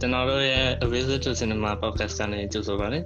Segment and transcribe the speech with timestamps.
[0.00, 2.98] ကျွန်တော်တို့ရဲ့ A Visit to Cinema podcast ကနေကြိုဆိုပါရစေ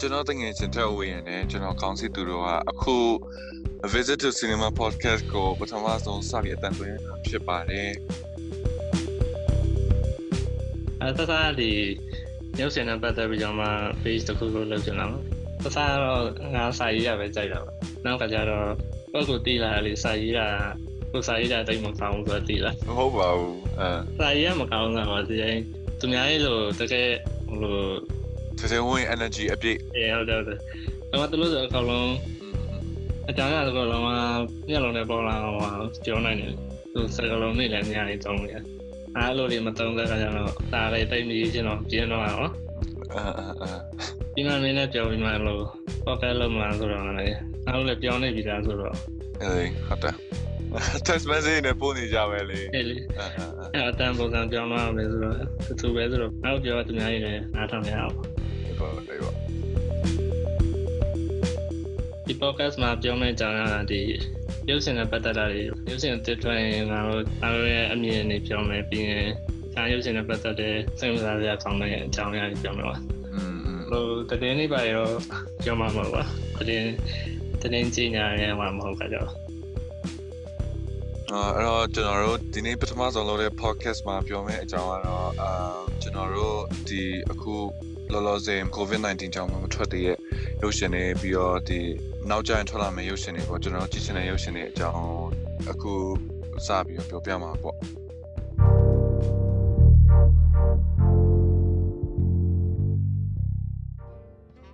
[0.00, 2.96] ကျွန်တော်တငယ်ချင်းထက်ဝေးရင်လည်းကျွန်တော်ကောင်းစီသူတို့ကအခု
[3.92, 7.90] Visit to Cinema Podcast ကိုပထမဆုံးစပြီးအတန်သွင်းတာဖြစ်ပါတယ်
[11.02, 11.70] အဲတသားဒီ
[12.60, 13.68] ရုပ်ရှင်နဲ့ပတ်သက်ပြီးတော့မှ
[14.02, 15.18] page တစ်ခုခုလုပ်ချင်လာပါ
[15.64, 16.22] တသားတော့
[16.54, 17.72] ငါစာရေးရပဲကြိုက်တာပါ
[18.04, 18.68] နောက်ကကြတော့
[19.12, 20.46] ကိုယ့်ကိုတီးလာလေစာရေးတာ
[21.12, 25.62] ကိုစာရေးတာတိတ်မကောင်းဘူးဆိုတော့တီးလာမဟုတ်ပါဘူးအဲစာရေးရမကောင်းတာပါဒီတိုင်း
[26.00, 27.08] သူများရဲ့လိုတကယ်
[27.48, 27.78] ဟိုလို
[28.60, 30.58] တကယ်ဝင် energy အပြည့်အဲဟုတ်တယ်ဟုတ်တယ်
[31.12, 32.12] တော့သူတို့ဆိုအကောင်လုံး
[33.28, 34.08] အကြောင်းအရာတော့လုံးဝ
[34.68, 35.58] ညလုံးနဲ့ပေါ်လာအောင်
[36.04, 36.52] ပြောနိုင်တယ်
[36.92, 38.62] သူစကလုံးနဲ့လည်းအများကြီးတောင်းတယ်
[39.16, 42.50] အားလို့ဒီမတုံးတဲ့ခါကျတော့ဒါလေးတိတ်မကြီးချင်တော့ပြင်းတော့အောင်
[43.14, 43.70] အဲအဲအဲ
[44.34, 45.62] ဒီမှာမင်းနဲ့ပြောပြီးမှလို့
[46.04, 47.36] ပေါ့ကဲလို့မလားဆိုတော့လည်း
[47.66, 48.96] အားလို့လည်းပြောနေပြီလားဆိုတော့
[49.42, 50.14] အေးဟုတ်တယ်
[51.06, 52.96] test message နဲ့ပို့နေကြပဲလေဟဲ့လေ
[53.74, 55.36] အဲအတန်ပုံစံပြောင်းသွားမယ်ဆိုတော့
[55.80, 58.28] သူပဲဆိုတော့နောက်ပြောသူများကြီးလည်းအားထောင်ရအောင်ဟုတ်
[58.80, 59.34] ပါတယ်ပေါ့
[62.26, 64.00] ဒီ podcast မှာပြောမယ့်ကြောင်းကဒီ
[64.68, 69.28] ရုပ်ရှင်နဲ့ပတ်သက်တာတွေရုပ်ရှင်တစ်ထွင်ငါတို့အားလုံးရဲ့အမြင်တွေပြောမယ်ပြီးရင်
[69.74, 72.96] ဒါရုပ်ရှင်နဲ့ပတ်သက်တဲ့စိတ်ဝင်စားစရာကောင်းတဲ့အကြောင်းအရာတွေပြောမယ်ပါ
[73.90, 75.06] ဟိုတည်င်းလေးပါရော
[75.64, 76.22] ပြောမှာမဟုတ်ပါ
[76.68, 76.92] တည်င်း
[77.60, 79.45] တည်င်းကြီးညာရဲမှာမဟုတ်ကြတော့
[81.32, 85.50] အာအဲ့တော့ကျွန်တော်တို့ဒီနေ့ပထမဆုံးလုပ်တဲ့ podcast မှာပြောမယ့်အကြောင်းကတော့အာ
[86.02, 87.54] ကျွန်တော်တို့ဒီအခု
[88.12, 90.18] လောလောဆယ် COVID-19 ကြောင့်မထွက်သေးတဲ့
[90.62, 91.80] ရုပ်ရှင်တွေပြီးတော့ဒီ
[92.30, 95.00] နောက်ကျရင်ထွက်လာမယ့်ရုပ်ရှင်တွေပေါ့ကျွန်တော်တို့ကြည့်ချင်တဲ့ရုပ်ရှင်တွေအကြောင်း
[95.70, 95.92] အခု
[96.66, 97.76] စပြီးတော့ပြောပြမှာပေါ့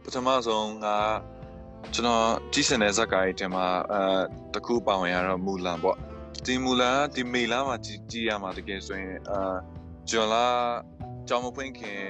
[0.04, 0.86] ပထမဆုံးက
[1.94, 4.02] ကျွန်တော်ကြည့်စင်တဲ့ဇာတ်ကားကြီးတင်မှာအဲ
[4.54, 5.98] တခုပါဝင်ရတော့မူလန်ပေါ့
[6.46, 9.56] ဒီမူလာဒီမေလာမှာကြည်ကြည်ရမှာတကယ်ဆိုရင်အာ
[10.10, 10.46] ဂျွန်လာ
[11.28, 12.00] ကြောင်မဖွင့်ခင်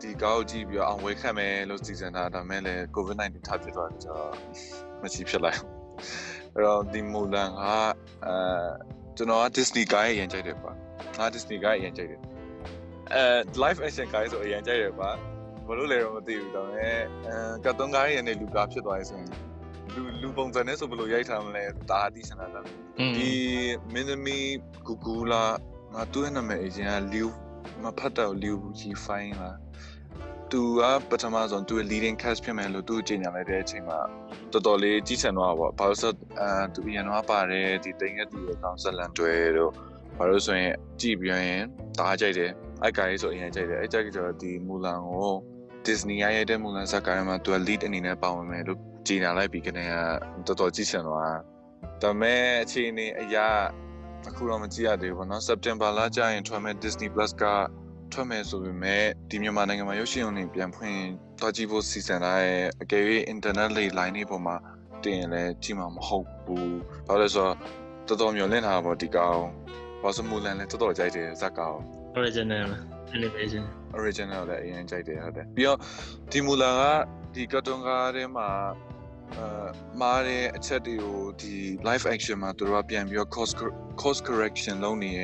[0.00, 4.32] ဒီကားကိုကြည့်ပြီးတော့အောင်ဝဲခတ်မယ်လို့စီစဉ်တာဒါမဲ့လည်း COVID-19 ထပ်ဖြစ်သွားတယ်ဆိုတော့
[5.02, 5.60] မရှိဖြစ်လိုက်
[6.54, 7.76] အဲ့တော့ဒီမူလန်ကအာ
[9.16, 10.70] ကျွန်တော်က Disney ကားရဲ့အရင်ကြိုက်တယ်ပါ
[11.18, 12.20] ငါ Disney ကားရဲ့အရင်ကြိုက်တယ်
[13.14, 13.22] အဲ
[13.62, 15.10] live action ကားဆိုအရင်ကြိုက်တယ်ပါ
[15.66, 19.49] ဘာလို့လဲတော့မသိဘူးဒါပေမဲ့အဲကတ်တုံးကားရဲ့နေလူကားဖြစ်သွားပြီဆိုရင်
[20.00, 22.60] လူလူပုံစံနဲ့ဆိုဘယ်လိုရိုက်ထားမလဲဒါအသိစနာတာ
[23.16, 23.30] ဒီ
[23.92, 24.54] မင်းသမီး
[24.86, 25.44] ဂူဂူလာ
[25.94, 27.28] ငါသူ့ရဲ့နာမည်အရင်ကလီယူ
[27.82, 29.50] မဖတ်တော့လီယူကြီးဖိုင်းလာ
[30.50, 33.98] သူကပထမဆုံးသူ့ leading cast ဖြစ်မယ်လို့သူ့ကြေညာလိုက်တဲ့အချိန်မှာ
[34.52, 39.70] တော်တော်လေးကြီးဆန်တော့ပါဘာလို့ဆိုအဲသူအရင်တော့ပါတယ်ဒီတိန်ကတူရဲ့ကောင်ဆက်လန်တွဲတို့
[40.18, 41.62] ဘာလို့ဆိုရင်ကြည့်ပြီးရင်
[41.98, 42.50] တားကြိုက်တယ်
[42.82, 45.30] အိုက်ကာရေးဆိုအရင်ကြိုက်တယ်အဲ့ကြိုက်ကြတော့ဒီမူလန်ကို
[45.86, 49.94] Disney ရရဲ့တဲ့မူလန်ဇာတ်ကားမှာသူက lead အနေနဲ့ပါဝင်မယ်လို့ ကြေညာလိုက်ပြီးကနေက
[50.46, 51.20] တော်တော်ကြီးဆန်တော့
[52.02, 53.46] ဒါမဲ့အခြေအနေအရာ
[54.28, 57.44] အခုတော့မကြည့်ရသေးဘူးပေါ့နော် September လကျရင်ထွက်မဲ့ Disney Plus က
[58.12, 60.98] ထွက်မယ်ဆိုပေမဲ့ဒီမြန်မာနိုင်ငံမှာရုပ်ရှင်ရုံတွေပြန်ဖွင့်
[61.40, 64.56] သွားကြည့်ဖို့စီစဉ်ထားတဲ့အကယ်၍ internet လေး line တွေပေါ်မှာ
[65.04, 66.70] တင်ရင်လည်းကြည့်မှာမဟုတ်ဘူး။
[67.08, 67.54] ဘာလို့လဲဆိုတော့
[68.08, 69.40] တော်တော်မျှော်လင့်ထားတာပေါ့ဒီကောင်။
[70.02, 71.78] ဘာလို့မူလန်လည်းတော်တော်ကြိုက်တယ်ဇက်ကောင်
[72.18, 72.68] original
[73.16, 73.64] animation
[73.98, 75.78] original လည်းအရင်ကြိုက်တယ်ဟုတ်တယ်ပြီးတော့
[76.32, 76.82] ဒီမူလာက
[77.34, 78.48] ဒီကတ်တွန်ကားထဲမှာ
[79.36, 79.68] အာ
[80.00, 81.54] မားတဲ့အချက်တွေကိုဒီ
[81.88, 83.54] live action မှာသူတို့ကပြန်ပြီးတော့ cost
[84.02, 85.20] cost correction လုပ်နေရ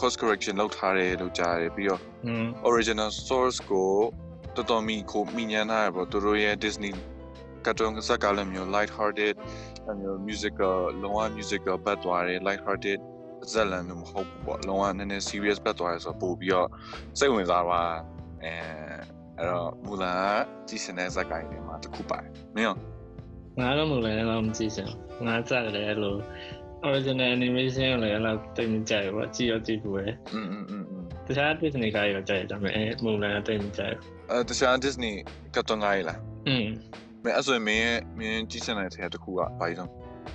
[0.00, 3.92] cost correction လုပ်ထားတယ်လို့ကြားတယ်ပြီးတော့อืม original source ကို
[4.56, 6.92] တော်တော်မီကိုမိညာနာရပေါ့သူတို့ရဲ့ Disney
[7.64, 9.34] ကတ်တွန်ဇာတ်ကားလည်းမျိုး light hearted
[9.90, 12.98] အမျိုး musical လုံးဝ musical ဘတ်သွားတယ် light hearted
[13.52, 16.68] ဇက်လန်လို့မဟုတ်ဘူးပေါ့လုံးဝနည်းနည်း serious ဘတ်သွားရဲဆိုတော့ပို့ပြီးတော့
[17.18, 17.90] စိတ်ဝင်စားသွား
[18.44, 18.52] အဲ
[19.37, 22.75] အဲ့တော့မူလာကကြီးစင်တဲ့ဇက်ကိုင်းတွေမှာတစ်ခုပါတယ်မင်းရော
[23.59, 24.89] ငါတော့မလို့လည်းတော့မကြည့်စင်
[25.27, 26.15] ငါစတယ်အဲ့လို
[26.87, 35.13] original animation လည်းအဲ့လိုတိတ်မကြိုက်ဘူးကြည့်ရကြည့်ဘူးပဲ อืมอืมอืมอืม တခြား Disney ကရောကြိုက်တယ်ဒါပေမဲ့မလို့လည်းတိတ်မကြိုက်ဘူး အဲတခြား Disney
[35.55, 36.65] ကတ်တွန်ကားရလား อืม
[37.23, 39.91] မင်းအဲ့ဆိုရင်မင်းရဲ့မင်းကြီးစင်တဲ့ထဲတစ်ခုကဘာကြီးဆုံး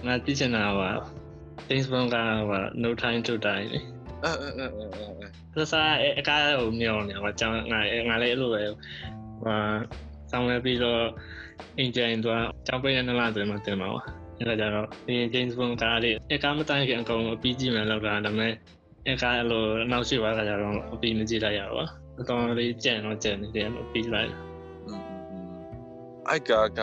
[0.07, 0.83] ငါကြည့်ချင်တာက
[1.69, 2.17] James Bond က
[2.83, 3.81] No Time to Die လေ
[4.25, 5.23] အဲအဲအဲအဲ ဲ
[5.54, 7.80] ဆိုစားအကားကိုမျောနေတော့ကျောင်းငါ
[8.10, 8.64] ငါလည်းအဲ့လိုပဲ
[9.44, 9.58] ဟာ
[10.32, 11.04] ဆောင်းလဲပြီးတော့
[11.80, 14.04] အင်ဂျင်သွားကျောင်းပိတ်ရနေလားဆိုမှတင်ပါတော့
[14.40, 18.54] အဲ့ဒါကြတော့ဒီဂျိမ်းစ်ဘွန်ကားလေးအကားမတိုင်ခင်အကုန်အပြီးကြည့်မှလောက်တာဒါပေမဲ့
[19.12, 21.88] အကားအဲ့လိုနောက်ရှိပါကကြတော့အပြီးမကြည့်လိုက်ရတော့
[22.20, 24.32] အတော်လေးကြံ့တော့ကြံ့နေတယ်အပြီးလိုက်
[26.28, 26.82] အိုက်ကာက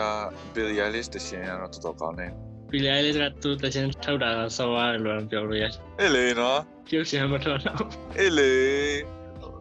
[0.53, 2.31] ဘီလီယယ်လစ်တရှင်ရတော့တော်တော်ကောင်းတယ်
[2.71, 7.79] ပီလာလေးကသူတချင်းထောက်တာဆော်ရတယ်လို့ပြောလို့ရတယ်အေးလေနော်ပြုတ်ရှင်မထွက်တော့
[8.19, 8.51] အေးလေ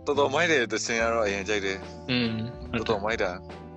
[0.07, 1.79] တော်တော်မိုက်တယ်တချင်းကတော့အရင်ကြိုက်တယ်
[2.11, 2.31] อืม
[2.73, 3.31] တော်တော်မိုက်တာ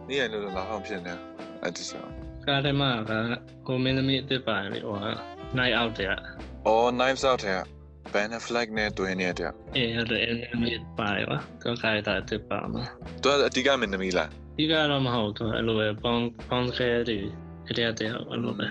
[0.07, 1.13] နေ့ရက်လို့လာအောင်ဖြစ်နေ
[1.61, 2.03] အဲ့ဒီဆို
[2.45, 3.11] ကားထဲမှာက
[3.67, 5.07] ကိုမင်းသမီးအစ်စ်ပါတယ်ဟိုက
[5.57, 6.09] night out တဲ့
[6.67, 7.61] အော် knives out တဲ့
[8.13, 12.83] banner flag နဲ့တွင်းနေတဲ့အေးဟုတ်တယ် enemy ပါတယ်ပါကောခိုင်တာအစ်စ်ပါမှာ
[13.23, 17.17] သူကအတိကမင်းသမီးလားဒီကတော့မဟုတ်ဘူးအဲ့လိုပဲပေါင်းပေါင်းခဲတွေ
[17.65, 18.67] ကြတဲ့တဲ့အဲ့လိုပဲ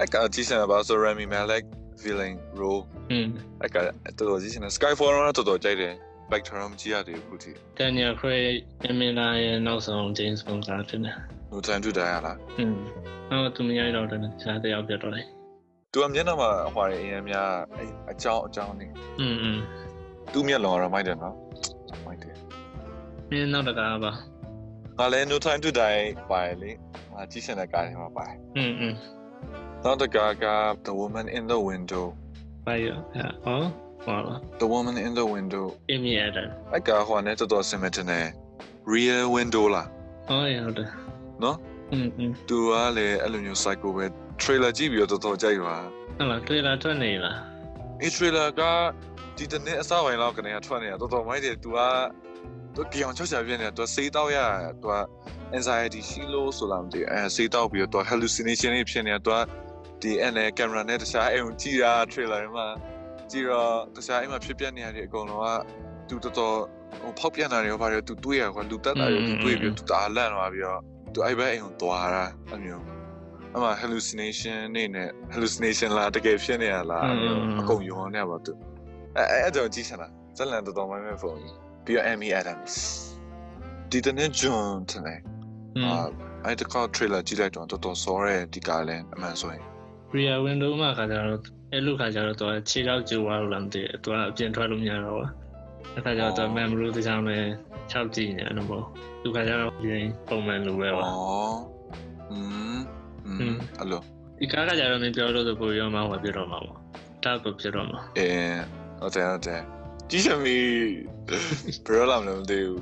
[0.00, 1.64] အဲ့ကကြည့်စမ်းပါဆို Rami Malek
[2.04, 2.82] villain role
[3.12, 3.26] อืม
[3.62, 5.94] အဲ့ကတော်တော်ကြည့်စမ်း Skyfall တော့တော်တော်ကြိုက်တယ်
[6.30, 8.54] Back to Rome ကြည့်ရတယ်ခုထိ Daniel Craig
[8.90, 11.12] အမင်းလာရဲ့နောက်ဆုံး James Bond ကဖြစ်နေ
[11.52, 12.74] No time to die လား อืม
[13.30, 15.26] နောက်သူမရိုက်တော့တယ်ခြားတဲ့ရောက်ပြတော့တယ်
[15.92, 17.50] သူကမျက်နှာမှာဟွာတယ်အရင်များ
[18.12, 18.86] အကြောင်းအကြောင်းနေ
[19.20, 19.58] อืมอืม
[20.32, 21.34] သူ့မျက်လုံးကတော့မိုက်တယ်နော်
[22.06, 22.34] မိုက်တယ်
[23.30, 24.12] မင်းနောက်တကားပါ
[24.98, 26.70] ငါလည်း No time to die ပါလေ
[27.14, 28.26] ငါကြည့်စမ်းတဲ့ကားထဲမှာပါ
[28.56, 28.94] อืมอืม
[29.84, 30.46] နောက်တစ်ကားက
[30.86, 32.04] The Woman in the Window
[32.66, 32.86] ပါရ
[33.44, 33.60] ဟော
[34.04, 35.64] ဟောလား The Woman in the Window
[35.94, 38.26] Amy Adams အဲ့ကားဟွာနဲ့တော်တော်ဆင်မတင်တယ်
[38.92, 39.88] Rear Window လား
[40.28, 40.88] ဟောရဟုတ်တယ်
[41.42, 41.56] နော်
[41.92, 44.04] อืมอืม သူကလည်းအဲ့လိုမျိုး psycho ပဲ
[44.42, 45.76] trailer ကြည့်ပြီးတော့တော်တော်ကြိုက်ပါ
[46.16, 47.38] ဟုတ်လားတွေ့လားထွက်နေလား
[48.02, 48.62] အေး trailer က
[49.36, 51.78] ဒီတနေ့အစပိုင်းလောက်ကနေထွက်နေတာတော်တော်မိုက်တယ်သူက
[52.74, 54.38] သူကြောင်ချောချာပြနေတယ်သူစေးတောက်ရ
[54.82, 54.94] သူက
[55.56, 59.38] anxiety ရှိလို့ဆိုလာမသိအဲစေးတောက်ပြီးတော့ hallucination တွေဖြစ်နေတာသူက
[60.01, 62.67] ဒီအဲ့နဲ့ camera နဲ့တခြားအိမ်ကြည့်တာ trailer မှာ
[63.31, 65.47] ကြည့်တော့တခြားအိမ်မှာဖြစ်ပြနေရတဲ့အကုန်လုံးက
[66.09, 66.57] သူတော်တော်
[67.01, 70.81] ဟိုဖောက်ပြန်တာတွေရောပါတယ်သူတွေးရကွာလူတက်တာတွေသူတွေးပြီးသူတအားလန့်သွားပြီးတော့
[71.13, 72.83] သူအဲ့ဘက်အိမ်ကိုသွားတာအဲ့မျိုး
[73.55, 77.05] အမှ hallucination နေနဲ့ hallucination လားတကယ်ဖြစ်နေရလား
[77.59, 78.53] အကုန်ယုံနေပါသူ
[79.17, 80.07] အဲအဲ့ကြောင့်ကြည့်ချင်တာ
[80.37, 81.39] ဇလန်တော်တော်မိုင်းမဲ့ဖုန်း
[81.85, 82.73] ပြီးတော့ Amy Adams
[83.91, 85.19] ဒီတနေ့ John တနေ့
[85.75, 85.95] อืมအာ
[86.45, 89.70] အဲ့တကောက် trailer ကြည့်လိုက်တော့တော်တော်စောရဲဒီကားလဲအမှန်ဆိုရင်
[90.14, 91.40] Rear Window မှာခါကြတော့
[91.72, 95.30] အဲ့လိုခါကြတော့သူကခြေထောက်ကျသွားလို့လားမသိဘူးသူကအပြင်ထွက်လို့မရတော့ဘူး
[95.94, 97.42] အဲ့ခါကျတော့သူ memory တခြားမဲ့
[97.92, 98.84] 6ကြည့်နေတယ်ပေါ့
[99.22, 101.10] သူခါကြတော့ပြင်ပုံမှန်လိုပဲပါ ဩ
[102.30, 102.38] อื
[102.76, 102.78] ม
[103.26, 104.00] อืมအဲ့လို
[104.38, 106.78] ဒီကားကကြတော့မင်းပြောလို့ဆိုပို့ရောမှဝယ်ပြတော့မှာပေါ့
[107.24, 108.28] တာကိုပြတော့မှာ အဲ
[109.00, 109.62] ဟုတ်တယ်ဟုတ်တယ်
[110.10, 110.58] ကြည့်ချင်ပြီ
[111.86, 112.80] ဘယ်လိုလဲမသိဘူး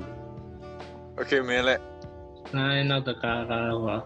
[1.19, 1.81] Okay မင်းလည်း
[2.55, 3.99] နိုင်နောက်တကားကဟော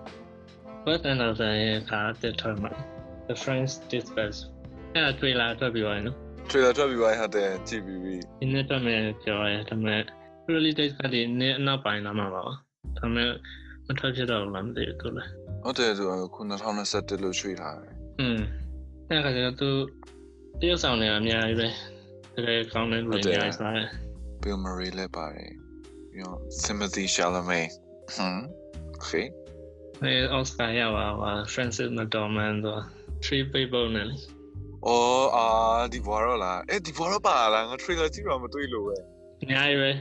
[0.85, 2.71] West Anderson ရဲ့ကားတက်ထွက်မှာ
[3.28, 4.38] The French Dispatch
[4.94, 6.16] အဲ့ဒါတွေ့လာထွက်ပြီးသွားရင်နော်
[6.50, 10.00] trailer ထွက်ပြီးပါဟုတ်တယ်ကြည့်ပြီးပြီဒီနေ့တော့မယ်ပြောရဲဒါပေမဲ့
[10.52, 12.52] really days ကဒီနေ့အနောက်ပိုင်းလာမှာပါဒါ
[13.00, 13.30] ပေမဲ့
[13.86, 15.30] မထွက်ဖြစ်တော့ဘူးလားမသိဘူးသူလည်း
[15.62, 18.38] ဟုတ်တယ်ဆိုခု2021လို့ရွှေ့ထားတယ်อืม
[19.08, 19.70] အဲ့ခါကျတော့သူ
[20.60, 21.68] တရုတ်ဆောင်နေအများကြီးပဲ
[22.36, 23.88] တကယ်ကောင်းတဲ့လူတွေအများကြီးစားတယ်
[24.42, 25.52] Bill Murray လည်းပါတယ်
[26.10, 27.68] ပြီးတော့ Timothy Chalamet
[28.14, 28.40] ဟမ်
[28.96, 29.26] Okay
[30.02, 32.82] အဲ Oscar ရပါပါ Francis McDormand တော့
[33.25, 34.15] Three People နဲ့လေ
[34.87, 35.45] အော်အာ
[35.93, 38.97] ဒီဘွားရောလားအဲ့ဒီဘွားရောပါလားငါ trailer ကြည့်တော့မတွေ့လို့ပဲ
[39.41, 39.91] အများကြီးပဲ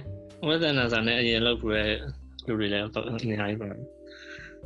[0.47, 1.81] West Anderson နဲ့အရင်လောက်ပဲ
[2.47, 3.69] လူတွေလည်းအများကြီးပဲ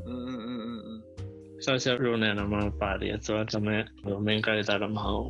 [0.07, 0.99] อืมอืมอืมอืม
[1.65, 3.83] Saoirse Ronan တော့မပါတယ်ဆိုတော့ဒါပေမဲ့
[4.27, 5.29] main character တော့မဟုတ်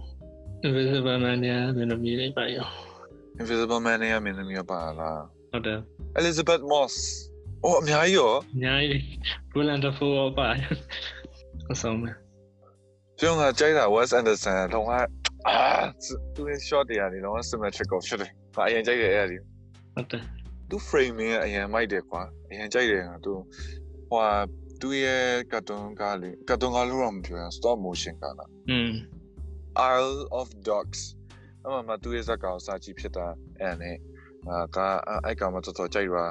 [0.66, 2.68] Invisible Man နဲ့မင်းတို့မြင်လိုက်ပါရော
[3.40, 5.78] Invisible Man နဲ့မင်းသမီးပါလား ဟုတ်တယ်
[6.20, 6.94] Elizabeth Moss
[7.64, 9.00] အော်အများကြီးရော အများကြီး
[9.54, 10.70] Roland Dafoe ပါတယ်
[11.72, 12.10] အဆုံးပဲ
[13.19, 14.91] ကျွန်တော်ကကြိုက်တာ Wes Anderson တော့က
[15.47, 15.59] အာ
[16.35, 20.21] သူရဲ့ shot တွေကနေတော့ symmetrical ဖြစ်တယ်။ငါအရင်ကြိုက်တယ်အဲ့ဒါဒီဟုတ်တယ်
[20.69, 23.33] သူ framing ကအရင်မိုက်တယ်ကွာအရင်ကြိုက်တယ်ငါသူ
[24.09, 24.31] ဟိုဟာ
[24.81, 28.91] သူရဲ့ cartoon ကားလေး cartoon ကားလို့တော့မပြောရ stop motion ကားလားอืม
[29.93, 31.01] Isle of Dogs
[31.63, 33.27] အမှမသူရဲ့ဇာတ်ကောင်စာကြည့်ဖြစ်တာ
[33.59, 33.95] အဲ့နဲ့
[34.47, 34.77] ငါက
[35.25, 36.25] အဲ့ကောင်မတော်တော်ကြိုက်ပါ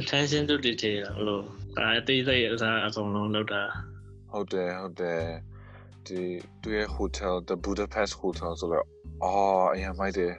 [0.00, 1.42] attention to detail လို့
[1.76, 3.62] ဒါအသေးစိတ်အစားအကုန်လုံးလောက်တာ
[4.32, 5.22] ဟုတ်တယ်ဟုတ်တယ်
[6.05, 6.21] ဒီ
[6.61, 8.85] သူရဲ့ hotel the Budapest hotel ဆိုတော့
[9.23, 10.33] အော်အရင်မိုက်တယ်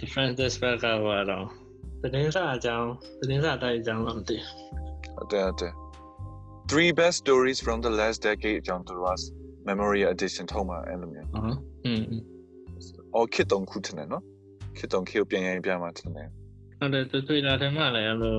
[0.00, 1.44] different aspect ကဟောတော့
[2.02, 4.36] သတင်းစာအကြောင်းသတင်းစာတိုက်အကြောင်းတော့မသိ
[5.14, 5.72] ဟုတ်တယ်ဟုတ်တယ်
[6.70, 9.20] Three best stories from the last decade အကြောင်းသူတို့က
[9.68, 12.02] memory edition ထုတ်မှာအဲ့လိုမျိုး ဘူးဟုတ်อืม
[13.14, 14.22] အော်ခစ်တုံခုထနေနော်
[14.78, 16.24] ခစ်တုံခေကိုပြန်ရင်ပြန်มาထနေ
[16.78, 18.36] ဟုတ်တယ်သူတွေ့လာတယ်မှလည်းအဲ့လို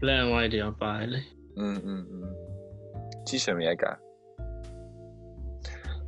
[0.00, 1.20] black and white တွေပါတယ်လေ
[1.58, 2.26] อืมอืมอืม
[3.26, 3.84] ကြည့်ရှမြက်က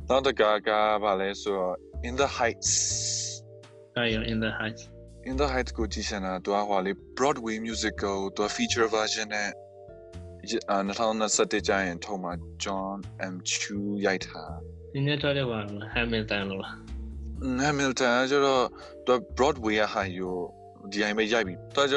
[0.08, 0.70] နောက်တစ်ခါက
[1.02, 1.74] ဘာလဲဆိုတော့
[2.08, 2.70] in the heights
[3.96, 4.82] ကာယော in the heights
[5.30, 9.50] in the heights ကိုကြည့်ရှနာသူကဟိုလေ Broadway musical သူက feature version နဲ့
[10.70, 12.32] အာ2021ကျရင်ထုတ်မှာ
[12.64, 12.96] John
[13.32, 14.52] M Chu ရိုက်ထား
[14.94, 16.74] ဒီနေ့ထွက်တဲ့ဘာလဲ Hamilton လို့လား
[17.66, 18.64] Hamilton ကျတော့
[19.06, 20.30] သူ Broadway ဟာယူ
[20.92, 21.94] ဒီအိမ်ပဲရိုက်ပြီသူက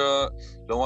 [0.69, 0.85] လုံးဝ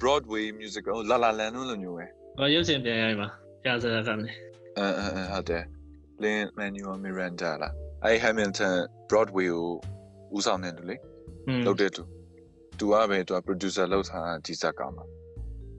[0.00, 2.06] Broadway musical La La Land လို့မျိုးပဲ
[2.38, 3.28] ဟောရုပ်ရှင်ပြန်ရိုက်မှာ
[3.64, 4.30] ကြာစရာကနေ
[4.78, 5.64] အဲအဲအဲဟုတ်တယ်
[6.22, 7.72] Lin Manuel Miranda လား
[8.04, 8.74] အဲ Hamilton
[9.10, 9.68] Broadway ကို
[10.36, 10.96] ဦးဆောင်နေတယ်လေ
[11.48, 12.02] อืมလုပ်တဲ့သူ
[12.78, 15.04] သူကပဲသူက producer လုပ်ထားတာကြီးစက်ကောင်မှာ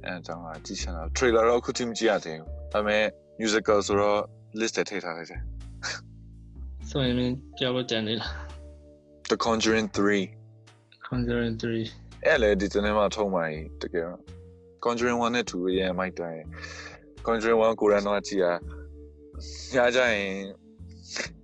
[0.03, 3.05] အဲအကြောင်းကကြည့်ချင်တာ trailer တော့အခုထိမကြည့်ရသေးဘူးဒါပေမဲ့
[3.41, 4.19] musical ဆိုတော့
[4.60, 5.41] list ထဲထည့်ထားလိုက်တယ်
[6.89, 7.15] ဆိုရင်
[7.57, 8.31] ပြောလို့ကြံနေလား
[9.29, 10.27] The Conjuring 3
[11.07, 14.07] Conjuring 3အဲ့လေဒီတနေ့မှထုံးပါရင်တကယ်
[14.86, 16.41] Conjuring 1နဲ့2ရဲ့မိုက်တိုင်း
[17.25, 18.45] Conjuring 1ကိုရန်တော့ကြည်ရ
[19.75, 20.36] ညာကြရင်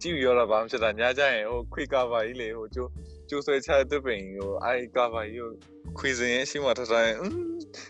[0.01, 2.89] ကြည့်ရတော့ဘာမှဖြစ်တာညာကြရင်ဟိုခွေကပါကြီးလေဟိုကျိုး
[3.30, 5.51] ကျိုးဆွဲချတဲ့ပင်ဟိုအိုက်ကပါကြီးဟို
[6.00, 7.12] ခွေစင်ရဲ့ရှိမှထထိုင်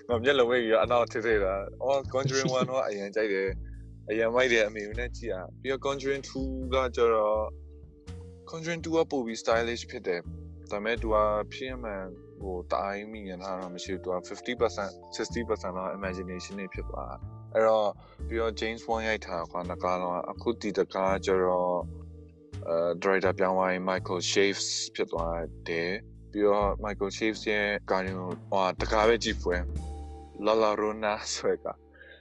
[0.10, 3.50] ငါမျက်လုံးဝဲပြီးအနောက်ထထတာအော် Conjuring 1တော့အရင်ကြိုက်တယ်
[4.10, 7.46] အရင်မိုက်တယ်အမေနဲ့ကြည်ရပြီးတော့ Conjuring 2ကကျတော့
[8.50, 10.22] Conjuring 2ကပိုပြီး stylish ဖြစ်တယ်
[10.72, 11.18] ဒါပေမဲ့သူက
[11.54, 12.04] ဖြစ်မှန်
[12.42, 17.14] ဟိုတအားမိငင်ထားတော့မရှိဘူးသူက50% 60%တော့ imagination နေဖြစ်သွား
[17.58, 17.90] အဲ့တော့
[18.28, 21.78] ပြီးတော့ James Bond ရိုက်ထားကွာငကားတော့အခုဒီတကားကျတော့
[22.68, 25.92] အဲ director ပြောင်းသွားရင် Michael Shaves ဖြစ်သွားတယ်
[26.32, 28.18] ပြီးတော့ Michael Shaves ရဲ့ Guardian
[28.52, 29.56] ဟိုတကားပဲကြည့်ပွဲ
[30.46, 31.66] La La Rona ဆိုက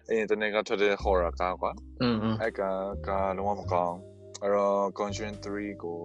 [0.08, 2.60] အင်တာနက်ကထွက်တဲ့ horror ကားကွာอืมအဲ့က
[3.06, 3.96] ကလုံးဝမကောင်း
[4.42, 5.98] အဲ့တော့ Conjuring 3ကို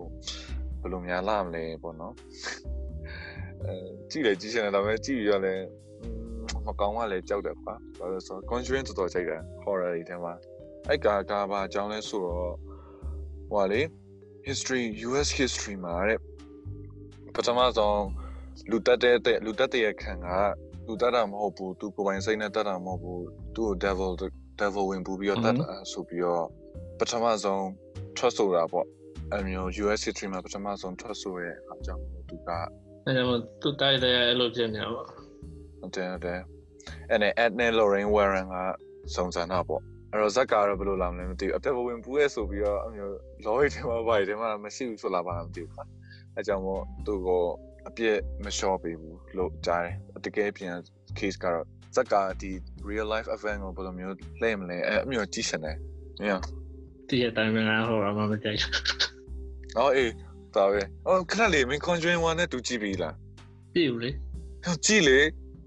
[0.81, 2.13] ဘယ်လိုများလာမလဲပေါ့နော်
[3.65, 3.75] အဲ
[4.09, 5.65] ကြည့်လေကြည့်ရှင်တယ်ဒါပေမဲ့ကြည့်ပြီးတော့လည်း
[6.65, 10.33] မကောင်းမှလည်းကြောက်တယ်ကွာဘာလို့လဲဆိုတော့ Conjuring တော်တော်ကြိုက်တယ် horror တွေထဲမှာ
[10.87, 12.53] အဲ့ကကဘာအကြောင်းလဲဆိုတော့
[13.51, 13.81] ဟိုလေ
[14.47, 16.19] history US history မှာတဲ့
[17.35, 18.05] ပထမဆုံး
[18.71, 20.27] လူတက်တဲ့လူတက်တဲ့ခံက
[20.87, 23.25] လူတက်တာမဟုတ်ဘူးသူကိုယ်ပိုင်စိတ်နဲ့တက်တာမဟုတ်ဘူး
[23.55, 24.11] သူ့ကို devil
[24.59, 26.45] devil ဝင်ပူပြီးတော့တက်တာဆိုပြီးတော့
[26.99, 27.61] ပထမဆုံး
[28.17, 28.85] trust ဆိုတာပေါ့
[29.33, 32.49] အမျိုး US history မှာပထမဆုံး trust ဆိုရဲ့အကြောင်းသူက
[33.05, 35.20] အဲ့ဒါမှသူတိုက်တဲ့အဲ့လိုဖြစ်နေတာပေါ့
[35.81, 36.39] ဟုတ်တယ်ဟုတ်တယ်
[37.09, 38.57] အဲ့နဲ့ Ed နဲ့ Lorraine Warren က
[39.15, 43.13] စုံစမ်းတာပေါ့အဲ့တော့ဇက်ကတော့ဘယ်လိုလာမလဲမသိဘူးအပြတ်ဝင်ပူးရဲဆိုပြီးတော့အမျိုး
[43.45, 45.83] law တွေမှာဘာတွေမှာမရှိဘူးဆိုလာပါမသိဘူးခါ
[46.35, 47.43] အဲကြောင့်မို့သူကို
[47.87, 49.95] အပြစ်မလျှော့ပေးဘူးလို့ကြားတယ်
[50.25, 50.75] တကယ်ပြန်
[51.17, 52.51] case ကတော့ဇက်ကဒီ
[52.89, 55.77] real life event ကိုဘယ်လိုမျိုးလှည့်မလဲအဲအမျိုးကြည့်ရှင်တယ်
[56.25, 56.39] ညော
[57.09, 58.73] ဒီအတိုင်းပဲငါဟောတာမှမကြိုက်ဘူး
[59.77, 60.11] အော်အေး
[60.55, 63.15] ဒါပဲအော်ခဏလေးမင်း Conjuring 1နဲ့တူကြည့်ပြီလား
[63.73, 64.11] ပြည့်ဘူးလေ
[64.65, 65.19] ဟောကြည့်လေ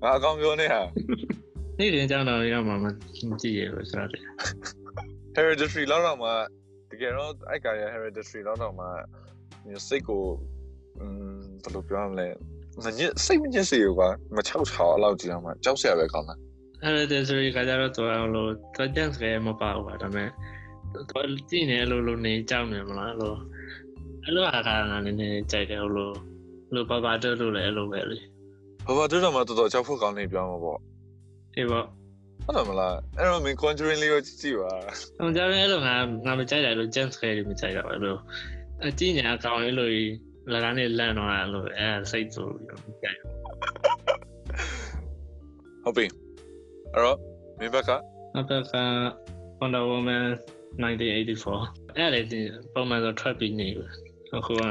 [0.02, 0.80] ငါအကောင်ပြောနေဟာ
[1.78, 2.86] နေ့ရင်ကြောင်းတော်ရမှာမ
[3.42, 4.10] ကြည့်ရဘူးဆိုတော့
[5.36, 6.30] hereditary လောက်တော့မှ
[6.90, 8.86] တကယ်တော့အိုက်ကရ hereditary လောက်တော့မှ
[9.66, 10.24] မျိုးစိတ်ကို
[10.98, 12.28] อืมဘယ်လိုပြောရမလဲ
[12.84, 16.36] မညစ်စိတ်မညစ်စေဘူးကွာမချောက်ချောက်အလောက်ကြည့်အောင်မှကြောက်စရာပဲကောင်းတာ
[16.82, 18.46] အဲ့ဒါဆိုရင်ကကြတော့တော့အလို
[18.76, 20.28] တော့ကျန်စကဲမပါဘူးပါဒါပေမဲ့
[21.10, 23.34] တော့ကြည့်နေအလိုလိုနေကြောက်နေမလားအလို
[24.24, 26.10] အဲ့လိုအခါကလည်းနည်းနည်းကြိုက်တယ်ဟိုလို
[26.74, 28.18] လိုပါပါတော့လို့လည်းအဲ့လိုပဲလေ
[28.86, 30.78] ဘာဘာတို့တော့မှတော်တော်ကြောက်ဖို့ကောင်းနေပြောမှာပေါ့
[31.56, 31.86] အေးပေါ့
[32.44, 34.72] ဟုတ်တယ်မလားအဲ့တော့မင်း conjuring လေးကိုကြည့်ကြည့်ပါ။
[35.18, 35.94] အမှန်တရားအဲ့လိုငါ
[36.26, 38.16] ငါမကြိုက်တယ်လို့ James Gray မကြိုက်တော့အဲ့လို
[38.88, 39.92] အကြည့်ညာအကောင်လေးလို့
[40.52, 43.32] လကားနဲ့လန့်တော့အဲ့လိုအဲစိတ်ဆိုပြီးတော့မကြိုက်ဘူး
[45.82, 46.06] ဟုတ်ပြီ
[46.92, 47.18] အဲ့တော့
[47.58, 47.90] မင်းဘက်က။
[48.34, 48.84] နောက်တစ်ခါ
[49.60, 50.24] Wonder Woman
[50.82, 52.40] 1984အဲ့လေဒီ
[52.72, 53.90] ပုံမှန်ဆိုထွက်ပြီးနေဘူး။
[54.36, 54.62] အခုက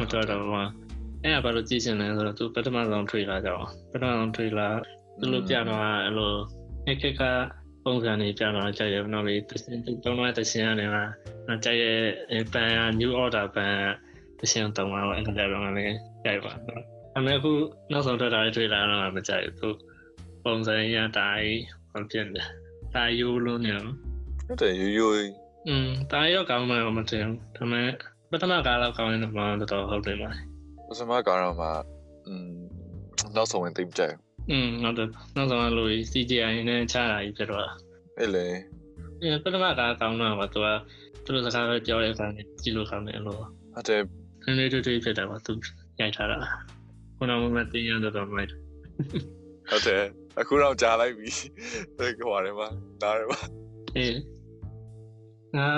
[0.00, 0.66] မထွက်တော့ဘူး။
[1.24, 4.68] အဲ့ဒါဘာလို့ကြည့်ရှင်လဲဆိုတော့သူပထမဆုံးထွေလာကြအောင်ပထမဆုံးထွေလာ
[5.18, 6.32] သူလိုပြတော့အဲ့လို
[6.88, 7.22] အခက်က
[7.84, 11.04] ပုံစံနေပြတော့ကြိုက်တယ်နောက်ပြီးတစင်တုံးတော့တစင်ရတယ်မှာ
[11.64, 13.76] ကြိုက်ရဲ့ပန် new order ပန်
[14.40, 16.82] တစင်တုံးတော့အဲ့ဒါတော့လည်းကြိုက်ပါတော့
[17.16, 17.52] အမေခု
[17.92, 19.78] နောက်ဆုံးထွက်တာတွေတွေ့လာတော့မကြိုက်ဘူး
[20.44, 21.58] ပုံစံရတိုင်း
[21.92, 22.48] မဖြစ်တယ်
[22.94, 23.90] တာယူလို့နေတော့
[24.46, 25.16] ဟုတ်တယ်ရိုးရိုး
[25.68, 27.88] อืมတာရောကောင်းမှမထင်ဘူးဒါပေမဲ့
[28.30, 30.30] ပထမကားတော့ကောင်းရင်တော့တော်တော်ဟုတ်တယ်ပါ
[30.91, 31.67] ပစမကတော့မှ
[32.27, 32.49] อืม
[33.35, 34.15] နောက်ဆုံးဝင်သိမကြိုက်
[34.51, 37.63] อืมနောက်တော့နောက်ဆုံးလို့ CGI နဲ့ချတာကြီးဖြစ်တော့
[38.19, 38.47] အဲ့လေ
[39.21, 40.67] အဲပထမကားကောင်းတော့ပါသူက
[41.23, 44.01] သူတို့စကားပဲပြောတဲ့အခါနဲ့ကြည့်လို့ကောင်းတယ်လို့ ဟုတ်တယ်
[44.45, 45.53] နည်းနည်းတွေ့တွေ့ဖြစ်တယ်ပါသူ
[45.99, 46.37] ရိုက်ထားတာ
[47.17, 48.49] ခုနကမှတင်ရတော့မိုက်
[49.69, 50.03] ဟုတ်တယ်
[50.39, 51.29] အခုတော့ကြားလိုက်ပြီ
[51.97, 52.67] တဲ့ဟိုရတယ်မှာ
[53.01, 53.37] ဒါရပါ
[53.95, 54.17] အေး
[55.57, 55.69] ငါ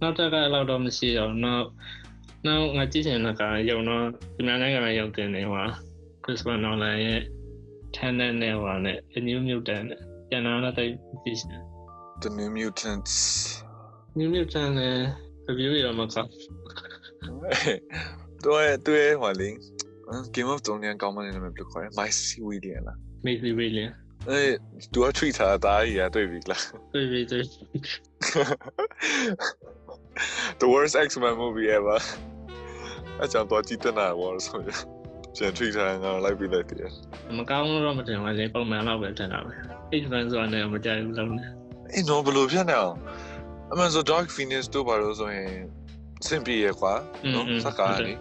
[0.00, 1.66] နောက်တစ်ခါလောက်တော့မရှိတော့နောက်
[2.47, 4.03] နောက်ငါကြည့်ချင်တဲ့ကားရုံတော့
[4.35, 5.65] ဒီမှာနိုင်ငံမှာရုံတင်နေဟော
[6.23, 7.21] Christopher Nolan ရဲ့
[7.95, 9.99] Tenet နဲ့ဟောနဲ့ A New Mutant နဲ့
[10.29, 11.61] ပြန်လာတော့ကြည့်ချင်
[12.21, 13.15] The New Mutants
[14.19, 14.95] New Mutant နဲ့
[15.47, 16.29] review ရမှာကောင်း
[18.43, 19.57] တော့တွေ့ဟိုလင်း
[20.33, 22.09] Game of Thrones ကောင်းမနေတယ်ဘယ်လိုခေါ်လဲ My
[22.47, 23.95] William လား Macy Williams
[24.29, 24.41] အဲ
[24.93, 26.63] သူက tweet ထားတာကြီးရတွေ့ပြီလား
[26.93, 27.45] တွေ့ပြီတွေ့
[30.61, 31.99] The worst X-Men movie ever
[33.23, 34.79] အကြောင်းတော့ကြည့်တဲ့နာဘောဆိုရင်
[35.37, 36.91] ပြန် tweet ထားငါလိုက်ပြီးလိုက်တယ်
[37.37, 39.53] မကောင်းတော့မတင်ပါလေပုံမှန်တော့ပဲထင်တာပဲ
[40.01, 41.49] H1 ဆိုတာနဲ့မကြိုက်ဘူးလုံးနဲ့
[41.93, 42.95] အေးနော်ဘယ်လိုဖြစ်နေအောင်
[43.71, 45.51] အမှန်ဆို Dark Phoenix တို့ဘာလို့ဆိုရင်
[46.27, 46.93] စင်ပြေရကွာ
[47.33, 48.13] နော်စကားလေ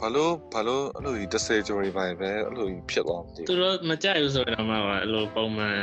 [0.00, 5.78] ဘာလို့ဘာလို့အဲ့လိုကြီး30ကျော်တွေပဲပဲအဲ့လိုကြီးဖြစ်သွားမသိသူတို့မကြိုက်ဘူးဆိုတော့မှပါအဲ့လိုပုံမှန်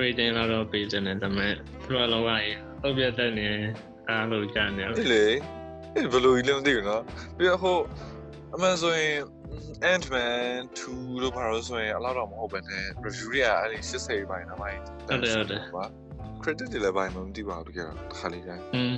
[0.00, 1.52] rating လောက်တော့ပေးတယ်ဒါပေမဲ့
[1.82, 3.48] သူတို့လောကကြီးဟုတ်ပြတ်တဲ့နေ
[4.08, 5.24] အားလို့ကြားနေတယ်ဘူးလေ
[5.94, 7.02] ဘယ်လိုကြီးလဲမသိဘူးနော်
[7.36, 7.78] ပြီးတော့ဟို
[8.54, 9.16] အမှန်ဆိုရင်
[9.92, 15.84] Ant-Man 2လို့ပါလို့ဆိုရင်အလောက်တော့မဟုတ်ပဲနဲ့ review တွေကအဲ့ဒီ80ပိုင်းတော့ပိုင်းဟုတ်တယ်ဟုတ်တယ်ပါ
[16.42, 18.94] credit တွေလည်းပိုင်းမသိပါဘူးတကယ်တော့တစ်ခါလေးတိုင်းอืม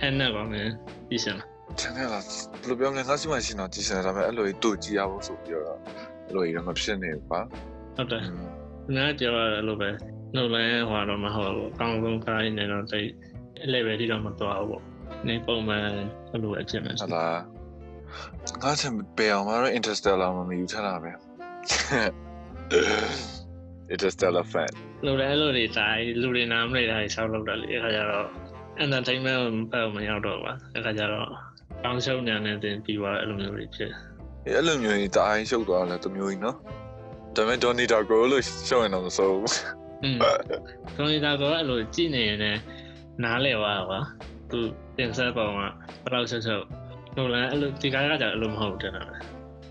[0.00, 0.68] အဲ့နဲ့ပါမယ်
[1.08, 1.48] ပြီးစင်လား
[1.80, 5.78] ချန်နယ်လာဘယ်လိုပြောမလဲငါစီမရှိတော့ကြည့်စင်ဒါပေမဲ့အဲ့လိုကြီးတူကြည့်ရဖို့ဆိုပြီးတော့
[6.26, 7.40] အဲ့လိုကြီးတော့မဖြစ်နေဘူးပါ
[7.96, 8.22] ဟုတ်တယ်
[8.96, 9.90] နားကြောက်ရတယ်လို့ပဲ
[10.34, 13.08] နှုတ်လဲဟွာတော့မဟုတ်ဘူးအကောင်းဆုံးခိုင်းနေတော့တိတ်
[13.72, 14.82] level တိတော့မတော်ဘူးပေါ့
[15.28, 15.84] နေပုံမှန်
[16.30, 17.40] အဲ့လိုအဖြစ်မယ်ဟုတ်လား
[18.62, 21.10] ငါချင်ပေအောင်မတော့ Interstellar မမယူထားတာပဲ
[23.94, 24.72] Interstellar fan
[25.04, 28.26] လူတွေအဲ့လိုတွေတိုင်းလူတွေနားမလည်တာတွေဆောက်လုပ်တာလေအခါကျတော့
[28.84, 31.28] entertainment ဘက်မရောက်တော့ပါအခါကျတော့
[31.82, 33.92] ကောင်းရှုံးနေတယ်တင်ပြီးသွားအဲ့လိုမျိုးတွေဖြစ်
[34.46, 36.56] အဲ့လိုမျိုးကြီးတအားရှုပ်သွားတယ်တမျိုးကြီးနော်
[37.36, 39.52] ဒါပေမဲ့ Donnie Darko လို့ရှုပ်ရင်တော့မစိုးဘူး
[40.04, 40.16] อืม
[40.96, 42.60] ဆိုရင်ဒါကတော့အဲ့လိုကြည့်နေရင်လည်း
[43.22, 44.00] နားလည်သွားပါ
[44.50, 44.58] သူ
[44.98, 46.60] တင်ဆက်ပုံကဘယ်လောက်ဆက်ဆက်
[47.16, 49.08] ဟိုလည်းအဲ့လိုဒီကားကကြအဲ့လိုမဟုတ်တယ်နော်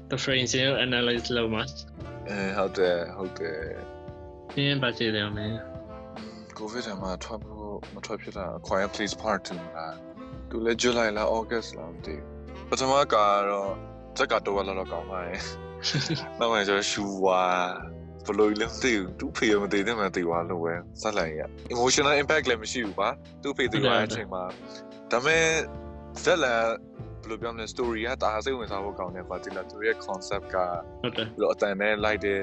[0.10, 1.64] the frame ကို analyze လုပ်မှာ
[2.28, 3.60] အဲဟုတ်တယ်ဟုတ်တယ်
[4.54, 5.58] ပြင်းပါချေတယ်မင်း
[6.58, 9.96] ကိုဗစ်ထဲမှာထွက်ဖို့မထွက်ဖြစ်တာ Quiet Place Part 2လား
[10.50, 13.72] သူလည်း July လား August လားမသိဘူးပထမကတော့
[14.18, 15.42] ဇက်ကတော့လာတော့ကောင်းပါရဲ့
[16.40, 17.44] နောက်မှကျတော့ရှူဝါ
[18.28, 21.42] ဘလို့လဲသိသူ့ဖေရမသိတဲ့မှသိသွားလို့ပဲဆက်လိုက်ရ
[21.74, 23.10] emotional impact လည်းမရှိဘူးပါ
[23.44, 24.44] သူ့ဖေသိသွားတဲ့အချိန်မှာ
[25.12, 25.46] ဒါပေမဲ့
[26.24, 26.56] ဇက်လာ
[27.22, 30.58] ဘယ်လိုပြောမလဲ story ကဒါစိတ်ဝင်စားဖို့ကောင်းတယ်ပါတိလာသူရဲ့ concept က
[31.02, 32.42] ဟုတ်တယ်ဘယ်လိုအတန်နဲ့လိုက်တဲ့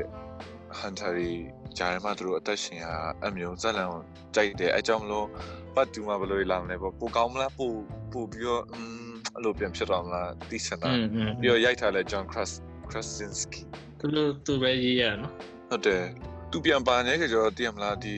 [0.81, 1.31] hunter တွေ
[1.79, 2.87] ကြားထဲမှာသူတို့အသက်ရှင်ရ
[3.27, 4.03] အမျိုးဇက်လန်ကို
[4.35, 5.27] ကြိုက်တယ်အဲကြောင့်မလို့
[5.75, 7.71] ပတ်တူမှာဘယ်လိုလာမလဲပေါ့ပိုကောင်းမလားပို
[8.13, 10.91] ပိုပြီးတော့อืมအဲ့လိုပြန်ဖြစ်တော်မလားသိစတာ
[11.41, 12.25] ပြီးတော့ရိုက်ထားလဲ John
[12.91, 13.63] Krasinski
[14.01, 15.33] သူတို့သူပဲရေးရနော်
[15.69, 16.03] ဟုတ်တယ်
[16.51, 18.17] သူပြန်ပါနေကြတော့တည်ရမလားဒီ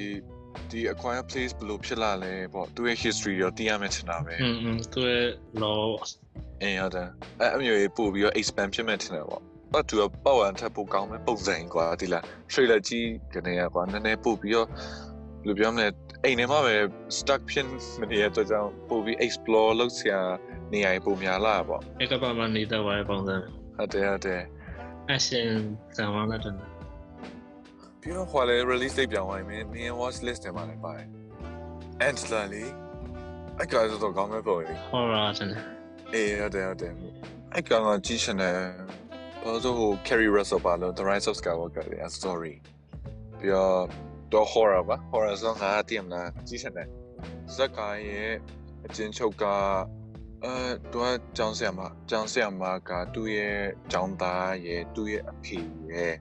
[0.70, 5.26] ဒီ acquire place ဘယ်လိုဖြစ်လာလဲပေါ့သူရဲ့ history ရောသိရမယ်ထင်တာပဲอืมသူရဲ့
[5.62, 5.84] law
[6.62, 7.08] အင်းဟုတ်တယ်
[7.40, 15.86] အဲ့အမျိုးကြီးပို့ပြီးတော့ expand ဖြစ်မယ်ထင်တာပေါ့ပတ်သူကပေါ့ဝန်ထပ်ပို့ကောင်းမယ်ပုံစံကွာဒီလား trailer ကြီးကနေကွာနည်းနည်းပို့ပြီးတော့ဘယ်လိုပြောမလဲ
[16.24, 16.74] အိမ်ထဲမှာပဲ
[17.16, 17.66] stuck ဖြစ်
[18.00, 20.20] မနေရတော့ကြောင့်ပို့ပြီး explore လုပ်စရာ
[20.72, 23.36] နေရာပုံများလာပေါ့အဲ့ကပါမနေတဲ့ဝိုင်းပုံစံ
[23.76, 24.42] ဟုတ်တယ်ဟုတ်တယ်
[25.14, 25.50] action
[25.96, 26.75] ဇာဝလာတဲ့
[28.06, 31.08] ပြီးတော့ဟိုလေ release date ပြောင်းသွားရင်မင်း watch list ထဲမှာလည်းပါတယ်
[32.08, 32.64] Antler လေ
[33.58, 35.50] အဲ့ကတော့ကောင်းမဲ့ပုံကြီး horror တယ်
[36.14, 36.92] အေးဟုတ်တယ်ဟုတ်တယ်
[37.52, 38.56] အဲ့ကောင်ကကြီးချင်တယ်
[39.42, 42.54] ဘာလို့ဟို Carrie Russell ပါလို့ The Rise of Skywalker လေ story
[43.38, 43.82] ပြီးတော့
[44.32, 46.88] တော့ horror ပါ horror ဆိုငါတည်မလားကြီးချင်တယ်
[47.54, 48.32] ဇက်ကာရဲ့
[48.86, 49.44] အချင်းချုပ်က
[50.44, 50.54] အဲ
[50.92, 53.58] သူကကျောင်းဆရာမကျောင်းဆရာမကသူ့ရဲ့
[53.92, 55.58] ကျောင်းသားရဲ့သူ့ရဲ့အဖေ
[55.90, 56.14] ရဲ့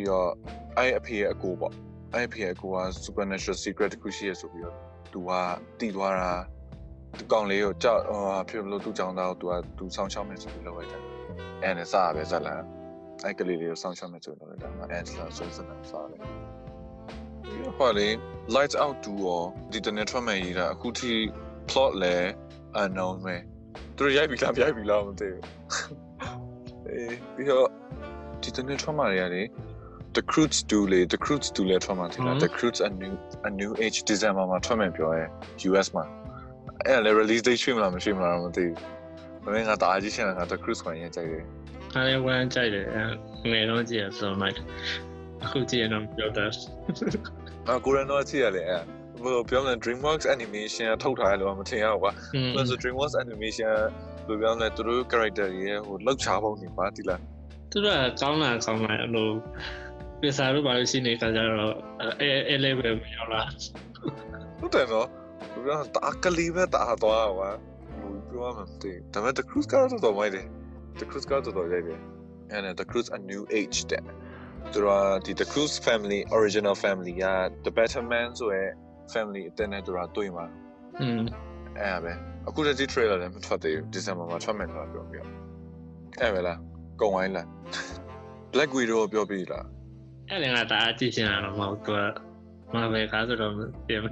[0.00, 0.30] ပြီးတော့
[0.78, 1.72] အဲ့အဖေရဲ့အကိုပေါ့
[2.14, 4.76] အဲ့အဖေရဲ့အကိုက supernatural secret တခုရှိရဆိုပြီးတော့
[5.12, 5.30] သူက
[5.80, 6.32] တည်သွားတာ
[7.18, 11.02] သူကောင်လေးကိုကြောက်ဟိုဖြစ်လို့သူ့ကျောင်းသားကိုသူကသူစောင့်ရှောက်မယ်ဆိုပြီးလုပ်လိုက်တယ်
[11.62, 12.62] အဲ့နဲ့စားပဲဇက်လန်
[13.24, 16.20] အဲ့ကလေးလေးကိုစောင့်ရှောက်မယ်ဆိုပြီးလုပ်လိုက်တာအဲ့ဒါဆိုစနေစားတယ်
[17.78, 18.08] ဟိုလေ
[18.56, 21.12] lights out 2ရောဒီတနေ့ထွက်မယ်ရေးတာအခုထိ
[21.68, 22.14] plot လဲ
[22.82, 23.36] unknown ပဲ
[23.96, 25.44] သူတို့ရိုက်ပြီလားမရိုက်ပြီလားမသိဘူး
[26.88, 27.66] အေးပြီးတော့
[28.42, 29.46] ဒီတနေ့ထွက်မှာရတယ်
[30.16, 33.14] The Croods 2လေ The Croods 2လေထွက်မှာထင်တာ The Croods a new
[33.48, 35.24] a new age December မှာထွက်မယ်ပြောရဲ
[35.68, 36.04] US မှာ
[36.86, 38.82] အဲ့လေ release date ရွှေ့မလားမရွှေ့မလားမသိဘူးဒါ
[39.42, 41.44] ပေမဲ့ငါတအားကြီးရှင်းတာငါ The Croods ကိုရင်ကြိုက်တယ်
[41.94, 42.86] အားလည်းဝမ်းကြိုက်တယ်
[43.50, 44.52] ငယ်တော့ကြည့်ရဆိုတော့
[45.42, 46.50] အခုကြည့်ရင်တော့ပြောတတ်
[47.68, 48.82] အာကိုရန်တော့ကြည့်ရလေအဲ့
[49.22, 53.86] ဘယ်လိုပြောမလဲ DreamWorks animation ကထုတ်ထားရလို့မထင်ရဘူးကွာอืม။ဘာလို့ DreamWorks animation ဘယ်
[54.28, 57.20] လိုပြောမလဲသူတို့ character တွေရဲ့ဟိုလောက်ချပုံနေပါဒီလား
[57.72, 57.88] သူက
[58.20, 59.28] ကောင်းလာကောင်းလာအဲ့လို
[60.20, 61.74] ပြစားလို့ပါလို့ရှိနေကြကြတော့
[62.20, 63.42] အဲအဲ level မရောက်လာ။
[64.58, 65.08] ဟုတ်တယ်နော်။
[65.52, 67.50] ဘယ်လိုတာကလေးပဲတာတော့ကွာ။
[68.00, 70.46] ဘူးပြောမှမသိ။ဒါပေမဲ့ The Cruise ကတော့တော်မိုက်တယ်။
[71.00, 72.00] The Cruise ကတော့တော်ရိုက်တယ်။
[72.54, 74.02] And The Cruise a new age တဲ့။
[74.72, 74.88] သူက
[75.24, 77.26] ဒီ The Cruise family original family က
[77.64, 78.64] The Better Man ဆိုရဲ
[79.14, 80.46] family အတဲ့နဲ့သူကတွေ့မှာ
[81.00, 81.20] อืม
[81.78, 82.12] အဲ့ဒါပဲ
[82.48, 85.18] အခုတည်း trailer လည်းမထွက်သေးဘူး December မှာထွက်မယ်လို့ပြောပြ
[86.20, 86.58] အဲ့ပဲလား
[87.00, 87.46] ကုန်ဝိုင်းလား
[88.52, 89.66] Black Widow ကိုပြောပြီလား
[90.32, 93.52] အဲ့လည်းငါတအားကြည့်ချင်တာတော့မဟုတ်သူကမပဲကားဆိုတော့
[93.86, 94.02] ပြင်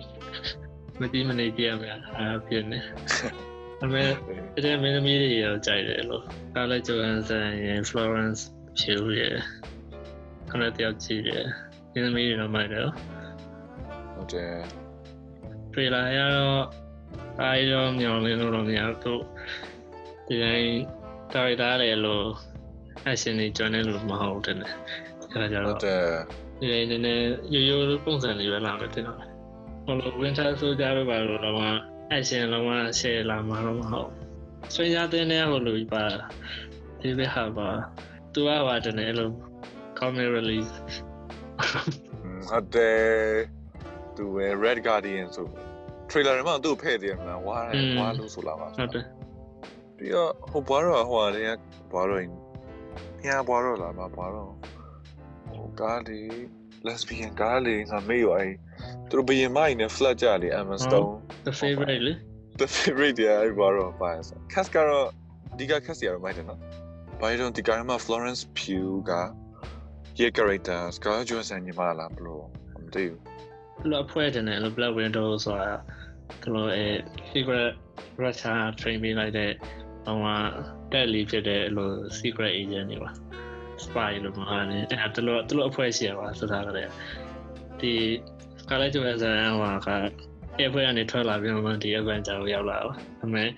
[1.01, 2.87] မတိမနေကြည့်ရမှာအားပြင်းနေဒါ
[3.81, 4.09] ပေမဲ့
[4.55, 8.43] အဲ့ဒီမင်းသမီးတွေရောကြိုက်တယ်လို့ကားလက်ဂျိုဟန်ဆန်ရယ် Florence
[8.79, 9.39] ဖြူရယ်
[10.51, 11.47] ခဏတယောက်ကြည့်တယ်
[11.93, 12.87] မင်းသမီးတွေတော့မိုက်တယ်
[14.15, 14.55] ဟုတ်တယ်
[15.75, 16.65] တွေ့လာရတော့
[17.43, 19.23] အားရောမြောင်လင်းလို့တော့မရတော့
[20.27, 20.73] ဒီတိုင်း
[21.33, 22.27] တာရီတာလေလို့
[23.07, 24.69] အရှင်နေကျွမ်းနေလို့မဟုတ်တယ်လေ
[25.33, 26.01] အဲဒါကြဟုတ်တော့တယ်
[26.61, 29.19] ဒီနေ့နည်းနည်းရိုးရိုးပုံစံလေးပဲလာမယ်တင်တော့
[29.87, 31.57] ဟိုလို winter soldier ပဲပါလို့တော့
[32.13, 34.11] အရှင်လုံးဝ share လာမှာတော့မဟုတ်
[34.75, 36.05] ဆွေးရတဲ့နေဟိုလိုပါ
[37.01, 37.69] ဒီဘက်ဟာပါ
[38.33, 39.33] သူကပါတနေလို့
[39.99, 40.73] comic release
[42.49, 42.99] ဟုတ်တယ်
[44.17, 45.47] သူပဲ Red Guardian ဆို
[46.11, 49.05] trailer မှာသူ့ဖဲ့တယ်မလားဝါတယ်ဝါလို့ဆိုလာပါဟုတ်တယ်
[49.97, 51.51] ပြီးတော့ဟိုဘာတော့ဟိုဟာတွေက
[51.93, 52.25] ဘာတော့
[53.25, 54.78] ညာဘာတော့လာမဘာတော့ဟို
[55.81, 56.31] ကားလေး
[56.87, 58.49] lesbian ကားလေးငါမေးရောအဲ
[59.09, 61.11] သူတို့ဘယင်မိုင်းနဲ့ flat ကြလေ Emma Stone
[61.49, 62.13] the favorite လေ
[62.61, 65.07] the favorite ရအဲဘာတော့ပါစ cast ကတော့
[65.59, 66.61] ဒီက cast ရတော့မိုက်တယ်နော်
[67.21, 69.13] ဘာလို့ဒီကမှာ Florence Pugh က
[70.21, 72.45] ရဲ့ character Scarlett Johansson ညီမလားဘလို့
[72.83, 75.73] မသိဘူးလို့အဖွဲတယ်နဲ့လို့ Black Widow ဆိုတာ
[76.43, 76.87] သူတို့အဲ
[77.31, 77.71] secret
[78.23, 79.51] Russia train ပေးလိုက်တဲ့
[80.07, 80.37] ဟိုမှာ
[80.93, 83.11] တက်လီဖြစ်တဲ့အဲ့လို secret agent တွေပါ
[83.85, 86.93] spy လို့မှာနေအဲ့တလို့တလို့အဖွဲရှိရပါဆိုတာကလည်း
[87.81, 87.93] ဒီ
[88.61, 89.89] Scarlett Johansson ဟိုက
[90.59, 93.49] အဲ့ဖွဲကနေထွက်လာပြီးမှဒီ Avenger ကိုရောက်လာတော့ဒါပေမဲ့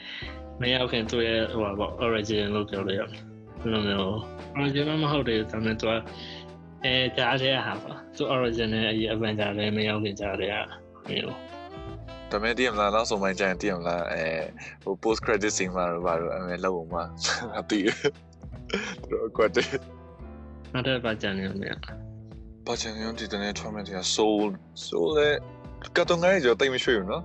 [0.61, 3.23] မရောက်ခင်သူ့ရဲ့ဟိုပါ origin လို့ပြောလို့ရတယ်
[3.61, 4.13] ဘယ်လိုမျိုး
[4.57, 5.93] origin မဟုတ်တယ်ဒါပေမဲ့သူက
[6.85, 10.63] အဲကြားတဲ့ဟာပါသူ origin နဲ့အရင် Avenger လည်းမရောက်ခင်ကြားတဲ့ဟာ
[11.09, 11.37] မျိုး
[12.31, 14.25] ဒါမဲ့တည်မလားနောက်ဆုံးပိုင်းကျရင်တည်မလားအဲ
[14.83, 16.97] ဟို post credit scene မှာတော့ဘာလို့အဲလောက်အောင်မ
[17.59, 17.85] အတီး
[19.11, 19.71] တော့ကွတ်တယ်
[20.73, 21.73] နောက်တစ်ပတ်ကြံနေလို့မရ
[22.67, 24.49] ဘာချင်ရုံဒီတနေ့ထွမ်းမဲ့တရား soul
[24.87, 25.29] soul လေ
[25.97, 27.23] ကတော့ငါ့ကြောတိတ်မရှိဘူးနော်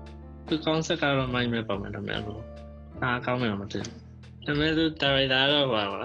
[0.48, 2.42] သူ concept ကတော့မိုင်းမဲ့ပါမယ်ဒါပေမဲ့လို့
[3.04, 4.06] အားကောင်းမယ်မသိဘူး
[4.46, 6.04] ဒါပေမဲ့သူ director တော့ပါပါ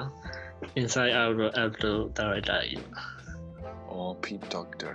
[0.80, 3.02] inside out တော့ out လို့ director ကြီးပါ
[3.90, 4.94] အော် Pete Doctor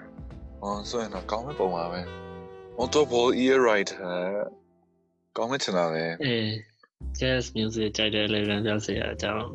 [0.62, 2.02] အော်ဆိုရင်တော့ကောင်းမဲ့ပုံပါပဲ
[2.78, 4.00] Multiple ear writer
[5.38, 6.48] ကောင်းမဲ့ချင်တာပဲအေး
[7.20, 9.48] jazz music ကြိုက်တယ်လေပြန်ပြောစရာအကြောင်း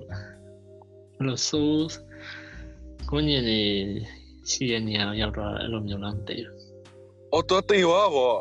[1.16, 1.80] အဲ့လို soul
[3.08, 3.60] ကိုညင်နေ
[4.50, 6.56] ရှိရနေအောင်ရောက်တော့အဲ့လိုမျိုးလားမသိဘူး
[7.32, 8.34] အော်တော့တေးဝါဘော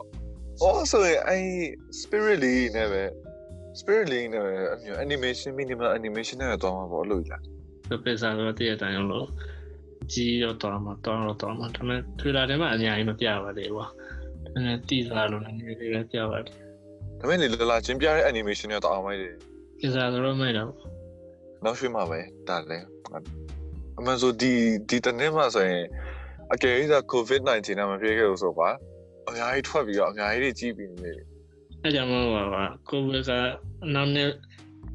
[0.61, 1.37] အော်ဆိုရင်အဲ
[1.99, 3.03] spirit လေးနဲ့ပဲ
[3.79, 7.43] spirit လေးနဲ့ပဲအမျိုး animation minimal animation နဲ့တော့မှာပေါ့လို့လား
[7.89, 9.27] သူပစ္စတော့တည့်ရတိုင်းအောင်လို့
[10.13, 13.87] ကြီးတော့တော့မှာတော့တော့တော့မှာဒါပေမဲ့ trailer ထဲမှာအများကြီးမပြပါသေးဘူး။
[14.53, 16.55] ဒါနဲ့တီးစားလို့လည်းနည်းနည်းလေးပြပါတယ်
[17.19, 19.33] ဒါမဲ့လေလာလာချင်းပြတဲ့ animation နဲ့တော့အောင်မိုက်တယ်။
[19.79, 20.69] ပစ္စတော့မဲ့တော့
[21.63, 22.85] နောက်ရွှေ့မှာပဲဒါလည်း
[23.99, 24.51] အမှန်ဆိုဒီ
[24.89, 25.85] ဒီတနေ့မှဆိုရင်
[26.53, 28.69] အကယ်၍သာ covid-19 နဲ့မဖြစ်ခဲ့လို့ဆိုပါ
[29.27, 31.25] အများကြီးထွက်ပြီးတော့အများကြီးကြီးပြီးနေတယ်
[31.83, 33.31] အဲကြောင့်မို့ပါပါကိုဗစ်က
[33.95, 34.27] နောက်နေ့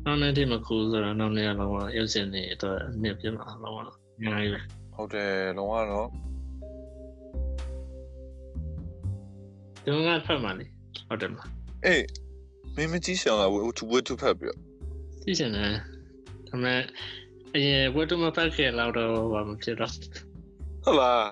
[0.05, 3.75] နောက်နေ့ဒီမှာကူဆိုတော့နောက်နေ့ကတော့ရုပ်ရှင်တွေတော့နှစ်ပြမှာတော့
[4.17, 4.61] အများကြီးပဲ
[4.95, 6.09] ဟုတ်တယ်လုံးဝတော့
[9.85, 10.67] ဒီကဖတ်မှလေ
[11.09, 11.49] ဟုတ်တယ်မလား
[11.85, 12.05] အေး
[12.77, 14.59] မင်းမကြည့်ရှောင်လာဝတ်ဝတ်ထဖက်ပြီးတော့
[15.23, 15.71] ကြည့်ချင်တယ်
[16.49, 16.81] ဒါပေမဲ့
[17.55, 19.93] အရင်ဝတ်တူမဖတ်ခဲ့တော့တော့ဘာမှဖြစ်တော့
[20.85, 21.29] ဟုတ်လား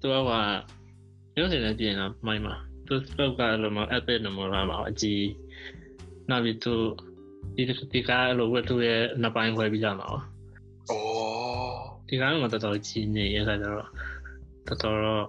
[0.00, 0.40] သူကဟာ
[1.36, 2.54] ရုပ်ရှင်နဲ့ပြင်တော့မိုင်းမှာ
[2.86, 5.28] သူပုတ်ကလည်းမ epic နမောလာမှာအကြီး
[6.30, 6.74] နောက်ပြီးသူ
[7.54, 10.20] ဒီဒီကားလိုဝတ်တူရဲ့နှစ်ပိုင်းခွဲပြီးကြမှာပါ
[10.90, 13.76] အော်ဒီကားကတော်တော်ကြီးနေရတာတော့
[14.66, 15.24] တော်တော်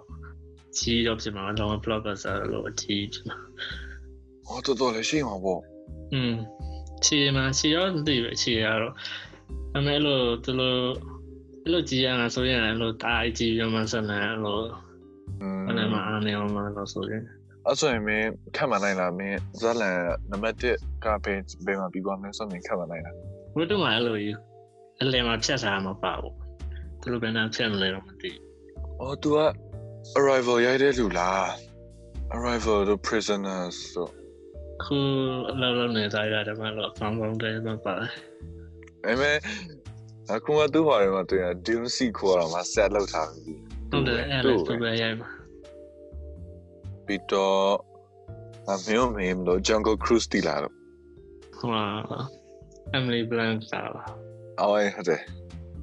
[0.77, 3.37] ကြီးတော့ဖြစ်မှာတော့ blockbuster လို့အကြီးဖြစ်မှာ
[4.45, 5.61] ဟောတော်တော်လေးရှိမှာပေါ့
[6.13, 6.33] อืม
[7.05, 8.95] ခြေမှာခြေရောမသိဘူးခြေရတော့
[9.76, 10.80] အမေလို့သူလို့
[11.62, 14.60] အဲ့လိုကြီးရတာဆိုရင်အဲ့လိုတားကြီးရမှဆက်နေအဲ့လို
[15.40, 17.22] อืม အဲ့မှာအားနေအောင်လို့ဆိုရင်
[17.66, 19.98] အဲ့ဆိုရင်မင်းခတ်မှန်နိုင်လားမင်းဇလန်
[20.30, 23.14] နံပါတ်1ကဘယ်ဘယ်မှာပြီးသွားမလဲဆိုရင်ခတ်မှန်နိုင်လား
[23.56, 24.36] ဝတ်တူမှာအဲ့လိုကြီး
[25.02, 26.34] အလယ်မှာဖြတ်ထားမှာပါဘူး
[27.00, 28.30] သူတို့ဘယ်နှဖြတ်မလဲတော့မသိ
[29.00, 29.38] အော် तू က
[30.18, 31.44] arrival ရိုက်တဲ့လူလား
[32.36, 34.08] arrival the prisoners ဆို
[34.84, 34.98] ခု
[35.50, 37.94] အလောက်လောက်နေသားရတယ်မလို့အကောင်းဆုံးတည်းမပါ
[39.05, 39.37] အဲ့မဲ့
[40.33, 43.53] အခုမှသူ့ဘာတွေမှာတွေ့ရ Dune C ခေါ်တော့မှ set လောက်ထားပြီ
[43.91, 45.29] ဟုတ်တယ်အဲ့လိုသူပဲရိုက်မှာ
[47.05, 47.59] ပြီးတော့
[48.69, 50.73] အမေမင်းမလို့ Jungle Cruise တီလာတော့
[51.59, 51.71] ဟို
[52.97, 54.03] Emily Blunt လာပါ
[54.59, 55.21] အော်ဟုတ်တယ်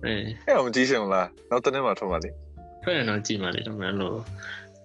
[0.05, 2.31] အေးအဲ့တော့မကြည့်ရှင်လားနောက်တစ်နေ့မှထုံးပါလေ
[2.83, 4.19] ထွက်ရင်တော့ကြည့်မှလေတော့မလို့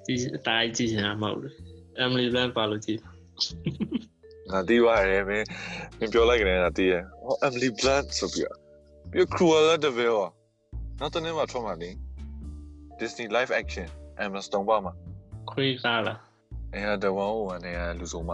[0.05, 1.53] ဒီအတိုင်းကြည့်ချင်တာမဟုတ်ဘူး
[2.03, 2.99] Emily Blunt ပါလို့ကြည့်
[4.53, 5.45] ငါတီးသွားတယ်မင်း
[5.97, 8.57] မင်းပြောလိုက်ကြတယ်ငါတီးရဟော Emily Blunt ဆိုပြီးတော့
[9.11, 10.19] ပြီးတော့ Cruella de Vil
[10.99, 11.89] နောက်တစ်နေ့မှထုံးပါလေ
[12.99, 13.87] Disney live action
[14.23, 14.93] Emma Stone ပါမှာ
[15.51, 16.19] ခွေးကားလား
[16.73, 18.31] အဲ့ဒါတဝန်းဝင်နေရလူဆုံးမ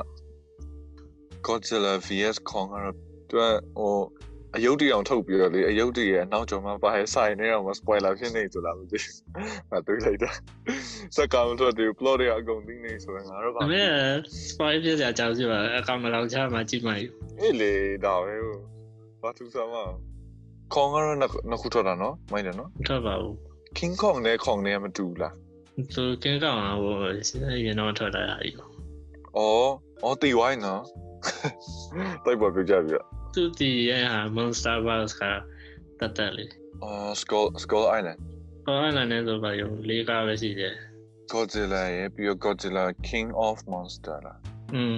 [1.45, 2.95] Godzilla vs Kong ကတော့
[3.29, 3.43] သူက
[3.77, 3.95] ဟို
[4.57, 9.15] အယုတ်တီအောင်ထုတ်ပြီးတော့လေအယုတ်တီရဲ့အနောက်ကျော်မှာပါဟဲဆိုင်နေအောင်မ spoiler ဖြစ်နေဆိုလားမသိဘူး။
[9.69, 10.31] ငါတွေးလိုက်တာ။
[11.15, 13.89] စကားမတော့ဒီ plot တွေအကုန်သိနေဆိုရင်ငါတို့ပါဒါပေမဲ့
[14.49, 17.07] spoil ဖြစ်စရာအကြောင်းရှိပါအကောင်မလောက်ချမှကြည့်မှယူ
[17.39, 17.73] အေးလေ
[18.05, 18.57] ဒါပဲဟို
[19.21, 19.75] ဘာသူစားမ
[20.73, 23.33] Kong ကတော့နှစ်နှစ်ခုထွက်တာနော်မိုင်းတယ်နော်မထွက်ပါဘူး
[23.77, 25.33] King Kong နဲ့ Kong နဲ့မတူဘူးလား
[25.93, 26.95] သူကင်းကောင်ဟို
[27.65, 28.53] ရင်တော့ထွက်လာတာကြီး။
[29.38, 29.69] အော်
[30.03, 30.81] အော်တီဝိုင်းနော်။
[32.25, 32.97] တိုက်ပေါ်ပြကြပြီ
[33.32, 35.22] သူဒီရဲ့ဟာ Monster Bus က
[36.00, 36.44] တတ်တယ်လေ
[36.82, 38.20] အော် Skull Skull Island
[38.64, 40.74] ဟောအဲ့လည်းဆိုပါရောလေးကားပဲရှိတယ်
[41.32, 44.38] Godzilla ရဲ့ပြီးတော့ Godzilla King of Monster လား
[44.74, 44.96] อืม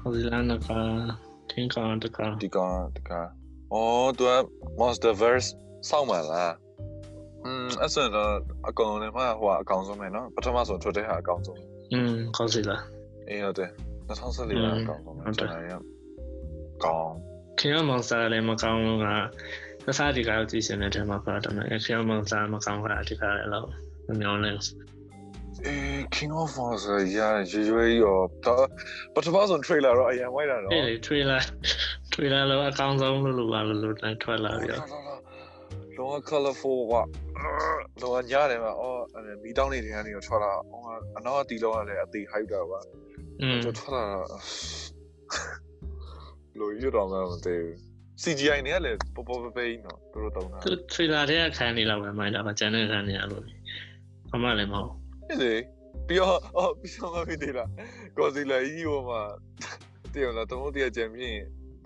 [0.00, 0.52] ဟိုဒီလန်က
[1.50, 3.10] ထင်းကောင်တက ဒီကောင်တက
[3.72, 4.32] အော်သူက
[4.80, 5.48] Monsterverse
[5.90, 6.54] စောင့်မှလား
[7.44, 8.32] อืมအဲ့ဆိုတော့
[8.68, 11.58] အကောင်လုံးနဲ့မှဟိုအကောင်ဆုံးပဲเนาะပထမဆုံးထွက်တဲ့ဟာအကောင်ဆုံး
[11.92, 12.82] อืมကောင်းစီလား
[13.28, 13.70] အေးဟုတ်တယ်
[14.08, 15.72] 2014မှာအကောင်ဆုံးပဲကျွန်တော်ရ
[16.84, 17.14] ကောင်း
[17.59, 19.05] ခင်ဗျာ Monster လည်းမကောင်းဘူးက
[19.85, 23.67] သစားဒီကားကိုကြည့်ရှင်တဲ့ထဲမှာပါတယ်မယ်ခင်ဗျာ Monster မကောင်းတာဒီကားလည်းလို့
[24.07, 24.51] မမျောလဲ
[25.65, 27.19] အေး King of Monster ရ
[27.51, 28.65] ရွရွရောတော့
[29.13, 31.41] ပထမဆုံး trailer တော့အရင်ဝိုက်တာတော့အဲ့လေ trailer
[32.13, 34.87] trailer လို့အကောင်းဆုံးလို့လို့ပါလို့လို့ထွက်လာပြီးတော့
[35.97, 36.93] လောက colorful က
[38.01, 39.01] လောကညားတယ်မှာအော်
[39.43, 40.83] မီတောင်းနေတဲ့ကနေထွက်လာအော်
[41.17, 42.79] အနောက်ကတီလောကလည်းအသေး hype တာပါ
[43.41, 44.03] อืมကျွန်တော်ထွက်လာ
[46.59, 47.75] လို့ရတော့မှမသိဘူး
[48.23, 53.43] CGI နဲ့လည်းပေါ်ပေါ်ပဲပဲနော်သူတို့တုံးတာသူ trailer တဲ့အခန်းနေလောက်ပဲမိုင်းတာပါကျန်တဲ့အခန်းနေရလို့
[54.29, 54.89] ဘာမှလည်းမဟုတ်
[55.27, 55.53] ဟဲ့လေ
[56.07, 57.69] ပြီးတော့အော်ပြီးတော့မဖြစ်သေးလား
[58.17, 59.21] Godzilla ကြီးဟိုမှာ
[60.13, 61.41] တည်ရလားတုံးတည်းကြံပြင်း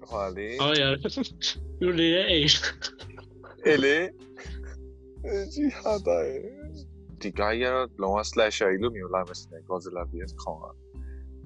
[0.09, 0.83] ဟွာလေဟောရ
[1.81, 2.49] လူလေးရဲ့အိမ်
[3.65, 3.97] အေးလေ
[5.53, 6.25] ကြီးဟာတယ်
[7.21, 7.63] ဒီ guy ရ
[8.01, 10.59] လောက slasher လို့မျိုးလာမယ်စနေ Godzilla vs Kong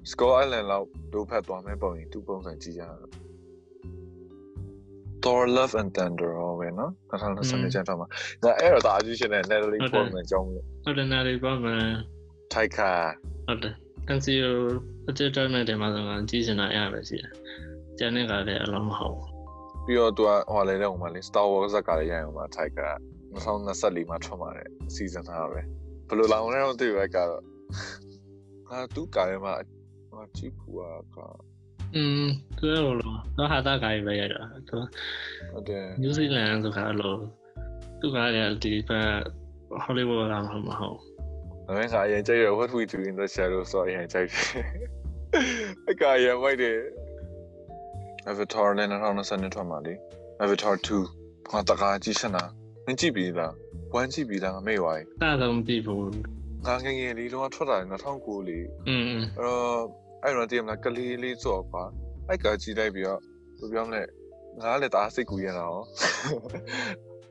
[0.06, 2.96] က Skull Island လောက်ဒိုးဖတ်သွားမယ်ပုံရင်သူ့ပုံစံကြည့်ရတာ
[5.22, 8.08] Thor Love and Thunder ဟောပဲနော်2020ကျန်တော့မှာ
[8.44, 11.84] ငါအဲ့တော့ဒါအကြည့်ရှင်တဲ့ Natalie Portman အကြောင်းလို့ဟုတ်တယ်နားလေးပါမယ်
[12.52, 12.90] Taika
[13.46, 13.74] ဟုတ်တယ်
[14.16, 14.50] NCO
[15.08, 17.32] အကျဉ်းတော်နဲ့တင်မှာဆိုတော့ကြည့်နေတာရပဲရှိတယ်
[17.98, 19.16] ကျန်တဲ့ကလည်းအလုံးမဟုတ်
[19.84, 22.88] ပြီးတော့သူကဟောလေတဲ့ဟိုမှာလေ Star Wars ဇာတ်ကားလေးရရင်ဟိုမှာ Taika
[23.34, 25.60] 2024မှာထွက်มาတဲ့ season ထားပဲ
[26.08, 27.42] ဘယ်လိုလောင်လဲတော့သိပဲကတော့
[28.70, 29.75] ငါသူ့ကားထဲမှာငါကြည့်ဖူ
[30.16, 30.88] Machipua
[31.92, 34.34] 嗯，对了咯，那还大概没了，
[34.66, 34.80] 对。
[35.52, 35.72] 好的。
[36.02, 37.30] New Zealand 都看了，
[38.00, 38.96] 都看了地方
[39.68, 40.98] ，Hollywood 那么好。
[41.68, 44.64] 那没啥，人家有 What we do in the shadows，所以人家去。
[45.88, 46.78] အကရမိုက်တယ်
[48.30, 49.94] Avatar နဲ့2022ထွက်မှာလေ
[50.42, 52.42] Avatar 2ဘာတကားကြည့်စနာ
[52.86, 53.54] မကြည့်ပြီလား
[53.94, 56.02] ဝမ်းကြည့်ပြီလားမေ့ပါရဲ့တာတော့မကြည့်ဘူး
[56.66, 57.76] ငါငငယ်လေးလောကထွက်တာ
[58.12, 59.80] 2009လေးอืมအဲ့တော့
[60.26, 61.84] အဲ့တော့တည်မလားကလေးလေးဆိုတော့ကွာ
[62.28, 63.20] အဲ့ကကြည့်လိုက်ပြီးတော့
[63.58, 64.02] ဘယ်ပြောမလဲ
[64.60, 65.72] ငါလည်းတအားစိတ်ကူရတာရော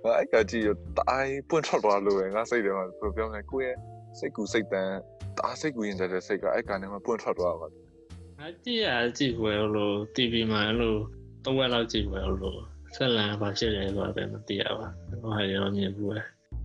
[0.03, 3.77] ငါအဲ့ကကြည့်ရတအားပွင့်ထွက်သွားလို့ပဲငါစိတ်ထဲမှာဘယ်ပြောမလဲကိုယ့်ရဲ့
[4.19, 4.95] စိတ်ကူစိတ်တန်း
[5.37, 7.67] တအားစိတ်ကူရင်တဲ့စိတ်ကအဲ့ကနေမှပွင့်ထွက်သွားပါ
[8.41, 10.99] အကြည့်ရကြည့်ွယ်လို့ TV မှာလို့
[11.45, 12.59] တော့ဝက်လောက်ကြည့်ွယ်လို့
[12.95, 16.19] ဆက်လန်ဘာဖြစ်လဲဆိုတာပဲမသိရပါဘူးဟိုဟာရောမြင်ဘူးပဲ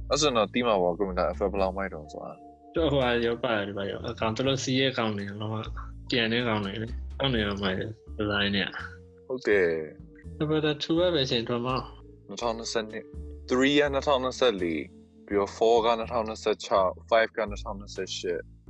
[0.08, 2.32] အဲ့ဆိုတော့တီးမှာပေါ့ကွန်ပျူတာ FF ဘလောက်မိုက်တော့ဆိုတာ
[2.76, 8.68] တော့ဟိုဟာရောပါတယ်ပါရောအကောင်တို့စီးရဲကောင်းနေတော့ကျ န်နေကောင်းနေလေကောင်းနေရောမိုက်တယ်ဒီဇိုင်းနဲ့
[9.26, 9.68] ဟုတ်တယ်
[10.38, 11.68] ဒါပေမဲ့သူပဲရှင်တော့မ
[12.30, 13.04] 2020
[13.50, 14.60] 3က2024
[15.26, 18.60] ပြီးတော့4က2026 5က2028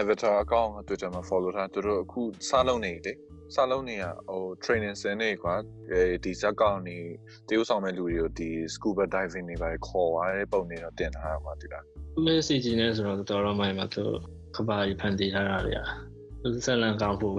[0.00, 3.12] Avatar အကောင့်က Twitter မှာ follow ထားသူတို့အခုစလုံးနေလေ
[3.54, 5.54] စလုံးနေရဟို training စင်နေကွာ
[5.90, 6.98] အဲဒီဇက်ကောင်နေ
[7.48, 11.84] တရုပ်ဆောင်မဲ့လူတွေကိုဒီ scuba diving တွေပါခေါ်သွားတဲ့ပုံတွေတော့တင်ထားတာကွာဒီလား
[12.24, 14.04] မဲစီဂျီနဲ့ဆိုတော့တော်တော်မိုက်မှာသူ
[14.56, 15.74] ကဘာကြီးဖန်တီးထားတာလေ
[16.54, 17.36] သူဆက်လန်ကောင်းဖို့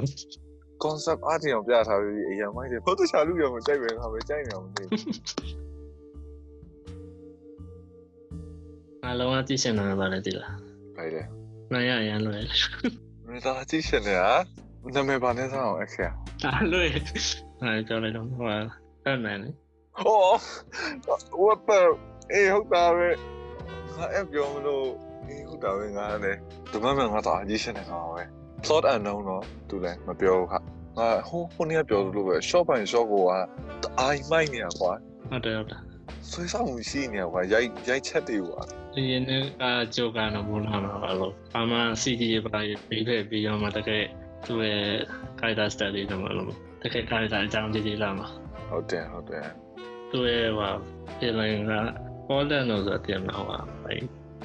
[0.84, 5.02] concept art တွေအောင်ပြထားပြီးအရင်မိုက်တယ် Photoshop လူရောမကြိုက်ပဲခါပဲကြိုက်နေအောင်မသိဘူး
[9.04, 10.58] အလုံးအကြည့်ရှင်နေတာပါလေဒီလား
[10.98, 11.26] လိုက်တယ်
[11.74, 12.44] နိုင်ရရန်လွယ်
[13.28, 14.32] မင်းသားကြည့်ရှင်နေတာ
[14.96, 16.10] နာမည်ပါနဲ့စအောင်အခရာ
[16.44, 18.38] ဒါလွယ်အဲကြောက်လိုက်တော့ဟို
[19.04, 19.50] ဖက်မယ်လေ
[20.00, 20.26] ဟော
[21.44, 21.80] what the
[22.32, 23.10] အေးဟုတ်တာပဲ
[23.96, 24.88] ငါအပြောမလို့
[25.28, 26.40] အေးဟုတ်တာပဲငါလည်း
[26.72, 28.24] ဒီမှာမှငါတော့အကြီးရှင်နေတာပဲ
[28.64, 30.60] plot unknown တော့သူလည်းမပြောဘူးခါ
[30.98, 33.32] ငါဟိုခုနေ့ပြောလို့ပဲ short by short ကိုက
[34.00, 34.92] အိုင်မိုက်နေကွာ
[35.30, 35.82] ဟုတ်တယ်ဟုတ်တယ်
[36.30, 38.62] ဆွေးဆောင်မှုရှိနေကွာရိုက်ရိုက်ချက်တွေကွာ
[38.94, 39.64] ဒီနေ့က
[39.96, 44.04] ဂျိုကတော့မလာမှာလို့ဘာမှ CD ပါပြီးဖက်ပြီးတော့မှတကယ်
[44.46, 44.88] သူ့ရဲ့
[45.40, 46.52] character study တော့မလို့
[46.84, 48.28] တကယ် character အကြောင်းကြည့်ကြည့်လာမှာ
[48.70, 49.48] ဟုတ်တယ်ဟုတ်တယ်
[50.12, 50.70] သူ့ရဲ့ဟာ
[51.20, 51.74] ပြင်လိုင်းက
[52.28, 53.96] Poland လို့ဆိုတယ်မှာဟာအဲ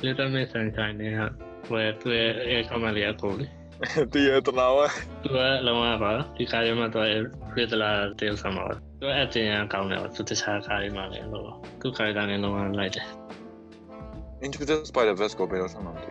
[0.04, 1.26] Little Miss Sunshine နဲ့ဟာ
[1.72, 3.50] ဝယ်သူ့ရဲ့အဲ comment လေးအကုန်လေး
[4.12, 4.86] တည်ရတနာဝဲ
[5.22, 7.06] သူကလုံးဝပါဒီကားရမှာတော့
[7.54, 8.64] ပြည်တလာတေးဆောင်ပါ
[9.00, 11.48] သူအတင်ရကောင်းတယ်သူတခြားကားတွေမှာလည်းလို့
[11.80, 13.06] သူကားတိုင်းလုံးဝလိုက်တယ်
[14.44, 16.10] Into the Spider Verse ကိုဘယ်တော့ဆက်မှာမသိ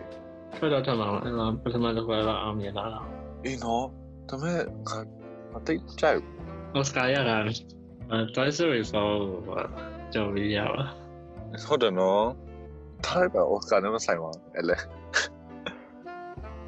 [0.56, 3.06] ထွက်တော့ထမှာအဲ့တော့ပထမတစ်ခါတော့အောင်မြင်လာတော့
[3.44, 3.84] အေးနော်
[4.28, 4.98] ဒါပေမဲ့ငါ
[5.52, 6.20] မသိကြိုက်
[6.74, 8.80] အော်စကာရတာအဲ Toy Story
[9.42, 10.84] 4ကြော်ပြီးရပါ
[11.66, 12.24] ဟုတ်တယ်နော်
[13.06, 14.76] ထားပါအော်စကာနဲ့မဆိုင်ပါအဲ့လေ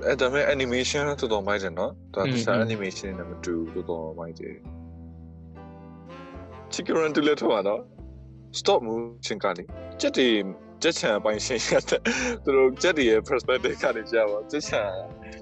[0.07, 4.57] အဲ့ဒါပေမဲ့ animation တော့တော်တော်မိုက်တယ်နော်ဒါတခြား animation နဲ့မတူတော်တော်မိုက်တယ်
[6.73, 7.81] chicken run တူလက်ထောက်တော့
[8.59, 9.64] stop motion ကလေ
[10.01, 10.29] ချက်တွေ
[10.83, 12.01] ချက်ချံအပိုင်းရှင်းရတယ်
[12.45, 14.83] သူတို့ချက်တွေရဲ့ perspective ကနေကြာပါချက်ချံ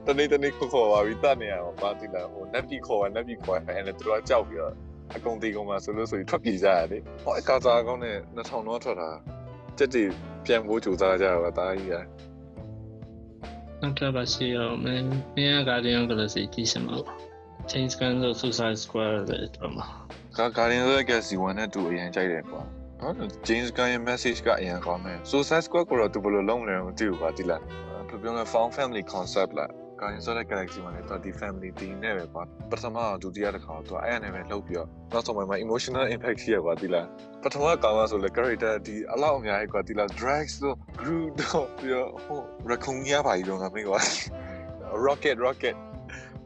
[0.07, 4.75] တနေ့တနေ့ခေါ်ခေါ်ပါပြီးတတ်နေရအောင်ပါတိလာဟို net ပြီးခေါ်ပါ net ပြီးခေါ်ပါအဲ့လေသူတို့ကကြောက်ပြီးတော့
[5.17, 9.11] အကုန်တီကုန်မှာဆိုလို့ဆိုပြီးထွက်ပြေးကြရတယ်ဟောအကာစားကောင်းနဲ့2000တော့ထွက်တာ
[9.79, 10.05] ချက်တွေ
[10.47, 12.32] ပြန်ဖို့ကြိုးစားကြတာတာကြီးရနောက်
[13.99, 16.99] တစ်ပါရှိရောမင်းမင်းက Guardian of the Galaxy ကြည့်စမ်းပါ
[17.71, 19.87] Change Gun လို့ Suicide Squad တဲ့တော့မှာ
[20.37, 22.63] ကာ Guardians of the Galaxy 1နဲ့2အရင်ကြိုက်တယ်ကွာ
[23.01, 23.15] နော်
[23.49, 27.61] James Gunn ရဲ့ message ကအရင်ကောင်းတယ် Suicide Squad ကိုတော့သူဘယ်လိုလုပ်မလဲမသိဘူးကွာဒီလား
[28.09, 29.71] ဘယ်ပြောလဲ found family concept လား
[30.03, 37.07] Guardians of the Galaxy မှာလည်းတော့ဒီ family ဒီနဲ့ပဲကွာပထမဒုတိယတစ်ခါတော့အဲ့အနေနဲ့လှုပ်ပြီးတော့နောက်ဆုံးမှာ emotional impact ရှိရကွာဒီလား
[37.43, 42.39] ပထမကောင်ကဆိုလေ character ဒီအလောက်အများကြီးကွာဒီလား drags တို့ Groot တို့ပြီးတော့ဟို
[42.71, 44.01] raccoon ရပါကြီးတော့ငါမေးကွာ
[45.07, 45.77] rocket rocket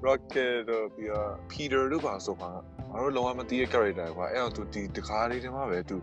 [0.06, 2.50] rocket တို့ပြီးတော့ Peter တို့ပါဆိုပါ
[2.90, 5.96] ငါတို့လုံးဝမသိတဲ့ character ကွာအဲ့တော့သူဒီတခါလေးတည်းမှာပဲသူ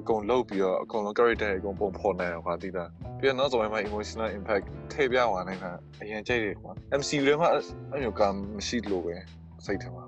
[0.00, 5.70] အကုန်လုတ်ပြီးတော့အကုန်လုံး character တွေအကုန်ပုံဖော်နိုင်အောင်ကွာဒီလားပြီးတော့နောက်ဆုံးမှာ emotional impact ထည့်ပြသွားနိုင်တာ
[6.02, 8.22] အရင်ကြိုက်တယ်ကွာ MCU ထဲမှာအဲ့လိုက
[8.56, 9.16] မရှိလို့ပဲ
[9.66, 10.04] စိတ်ထဲမှာ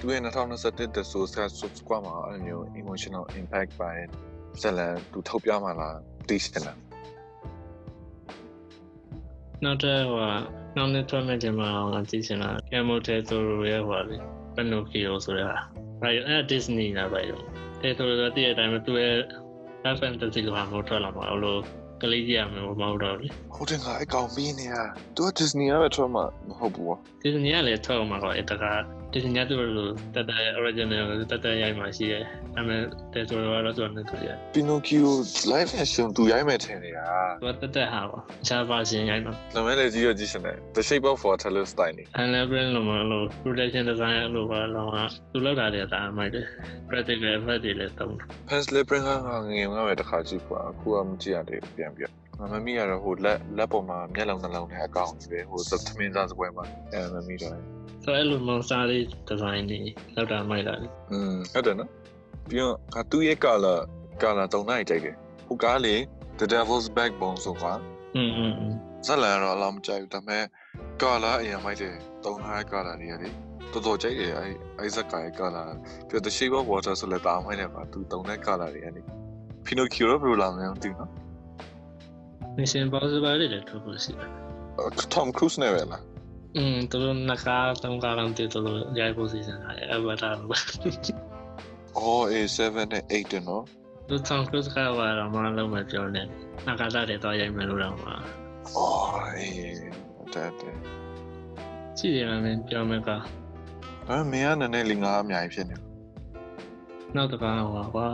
[0.00, 4.08] သူရဲ့2021 The Suicide Squad မှာအဲ့လို emotional impact ပါတယ်
[4.62, 5.96] ဇလန်သူထုတ်ပြမှာလား
[6.28, 6.78] သိစတယ်လား
[9.64, 10.26] နောက်တစ်ဟို
[10.76, 14.18] နောက်နေ့ထွက်မဲ့တင်မှာငါကြည့်ချင်တာ Camel Toro ရဲ့ဟိုလေ
[14.54, 15.58] Pinocchio ဆိုတဲ့ဟာ
[16.00, 17.36] ဘာလဲအဲ့ Disney လားဘာလဲ
[17.80, 19.16] တဲ့ဆိုတော့တည့်တဲ့အတိုင်းပဲသူရဲ့
[19.84, 21.60] Dark Fantasy ကမှမထွက်လာမှာလို့
[22.02, 24.74] ကလေးကြီးရမယ်မဟုတ်တော့လေဟုတ်တယ်ငါအကောင်ပြီးနေရ
[25.16, 28.64] သူက Disney ကပဲထွက်မှာမဟုတ်ဘူးကွာ Disney ကလည်းထွက်မှာတော့အဲ့တက
[29.14, 32.24] Disney ကသူ့လိုတက်တက် original တက်တက်ရိုက်မှာရှိတယ်။
[32.56, 32.80] အဲ့မဲ့
[33.12, 35.08] တဲ့ဆိုတော့တော့သူနဲ့သူရ Pinocchio
[35.52, 37.06] live action သူရိုက်မယ်ထင်နေတာ။
[37.40, 44.90] သူကတက်တက်ဟာပါ။အခြား version ရိုက်မှာနာမည်လည်းကြီးရကြီးစနေ The Shape of Water လို့ style နေ။ Unlevel လို့မလို့ production design လို့ပါတော့
[45.32, 46.44] သူလောက်တာလည်းဒါအမိုက်တယ်။
[46.90, 59.79] practical effect တွေလည်းတုံးတယ် Pants Labyrinth ကငငယ်ငါပဲတစ်ခါကြည့်ကွာအခုကမကြည့်ရသေးဘူးပြန်ပြငါ မမီကတော့ဟိုလက်လက်ပေါ်မှာမျက်လုံးနှလုံးနဲ့အကောင်ကြီးပဲဟိုသသမင်းစားစပွဲမှာအဲမမီတော့ ။ဆိုတော့အဲ့လို monster တွေ design တွေ
[60.15, 61.89] လောက်တာမိုက်တာလေ อืมဟုတ်တယ်နော်
[62.49, 63.79] ပြီးတော့ငါသူ့ရဲ့ color
[64.21, 65.15] color တုံနိုင်ကြိုက်တယ်
[65.47, 65.95] ဟိုကားလေ
[66.39, 68.75] The Devil's Backbone ဆိုကွာ ။อืมอืมอืม
[69.07, 70.43] ဇက်လန်ကတော့အလောက်မကြိုက်ဘူးဒါပေမဲ့
[71.01, 73.33] ကာလာအရင်မိုက်တယ်တုံထားတဲ့ကာလာတွေရတယ်
[73.71, 74.45] တော်တော်ကြိုက်တယ်အဲ
[74.79, 75.63] အဲဇက်ကာရဲ့ကာလာ
[76.07, 79.05] ပြီးတော့ The Shape of Water ဆိုလည်းတာမိုက်တယ်ပါသူတုံတဲ့ကာလာတွေရတယ်
[79.65, 81.22] Pinocchio တော့ဘယ်လိုလာမလဲမသိဘူးနော် ။
[82.56, 84.30] Mission Impossible တွေလည်းထုတ်ဖို့ရှိတယ်
[84.78, 86.02] အော် Tom Cruise နဲ့ပဲလား။
[86.56, 90.50] อืมသူတို့နှစ်ကားသုံးကားလောက်တည်သူတို့ရိုက်ဖို့စီစဉ်ထားတယ် Avatar လို့
[91.96, 93.64] အော် A7 နဲ့8တယ်နော်
[94.08, 96.26] သူ Tom Cruise ကဘာတော့မှလုံးမပြောနဲ့။
[96.66, 98.14] နာကာတာတွေတော့ရိုက်မယ်လို့တော့မှာ
[98.76, 99.76] အော်အေး
[100.34, 100.74] တဲ့တဲ့။
[101.98, 103.18] ရှိတယ်မင်းပြောမယ်ကဒါ
[104.06, 105.76] ပေမဲ့မင်းကနည်းနည်းလေးငါအများကြီးဖြစ်နေ
[107.16, 108.08] နောက်တစ်ခါဟောကွာ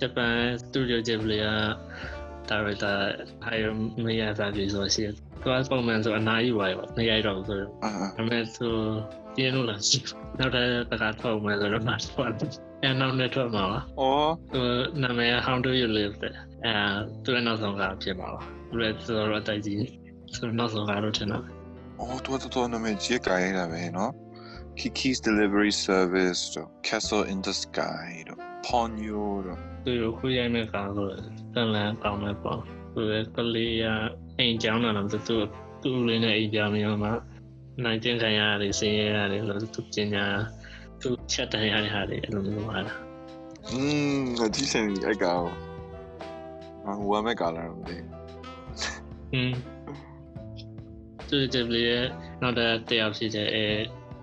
[0.00, 3.74] ဂျပန်စတူဒီယိုဂျေဘလီယာဒါရိုက် တာဟိုင်
[4.04, 8.68] မီယာသာပြီးဆိုရှိတယ်။သူကပုံမှန်ဆိုအနာကြီးပါပဲ။မရိုက်တော့ဘူးဆိုတော့အာဒါပေမဲ့သူ
[9.36, 9.98] ပြင်းလို့လာရှိ
[10.38, 12.50] နောက်တစ်တစ်ခါထုတ်မယ်ဆိုတော့မှထွက်တယ်။
[12.82, 14.60] အဲနောက်နေ့ထွက်မှာပါအော်။သူ
[15.02, 16.74] နာမည် How do you live တဲ့အဲ
[17.24, 19.84] သူရဲ့နောက်ဆုံးကဖြစ်မှာပါ။သူလည်းဆိုတော့တိုက်ကြီး
[20.34, 21.48] ဆိုတော့နောက်ဆုံးကတော့ထင်တာပဲ
[22.00, 24.12] အော်တော်တော်တော်နာမည်ကြီးကြိုင်ရတာပဲနော်
[24.78, 31.21] Kiki's Delivery Service တို့ Castle in the Sky တို့ Ponyo တို့။ သူကိုခွေးရိုက်မဲ့ကောင်ဆိုတော့
[31.53, 32.59] တန်လန်ကောင်းမဲ့ပေါ့။
[32.93, 33.85] သူလည်းကလေးရ
[34.37, 35.37] အိမ်ကျောင်းလာတော့သူသူ
[35.81, 37.13] သူ့လေးနဲ့အိမ်ပြောင်းနေမှာ
[37.83, 40.25] နိုင်ကျင်ခံရတယ်ဆင်းရဲရတယ်လို့သူပညာ
[41.01, 42.99] သူချက်တန်ရတဲ့ဟာတွေအဲ့လိုမျိုးပါလား
[43.71, 43.81] อื
[44.19, 45.45] มအကြီးစင်အဲ့ကောင်
[46.85, 47.97] ငါဝမ်းမဲ့ကာလာတော့မသိ
[48.63, 49.51] ။อืม
[51.29, 52.05] သူတပလီရဲ့
[52.41, 53.65] နောက်တဲ့တယောက်ဖြစ်တဲ့အဲ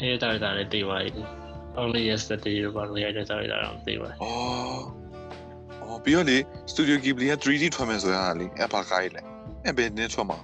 [0.01, 1.23] အဲတာတာလေးတေးသွားပြီ။
[1.81, 4.35] Only yesterday လို့ပါလို့ရတဲ့တာတာတော့တေးသွား ။အော်။
[4.65, 4.98] အော်
[6.04, 6.38] ပြီးတော့လေ
[6.72, 9.22] Studio Ghibli က 3D ထွက်မယ်ဆိုတာလေအဖာကားကြီးလေ
[9.66, 10.40] အဲ့ဘယ်နည်းထွက်မှာ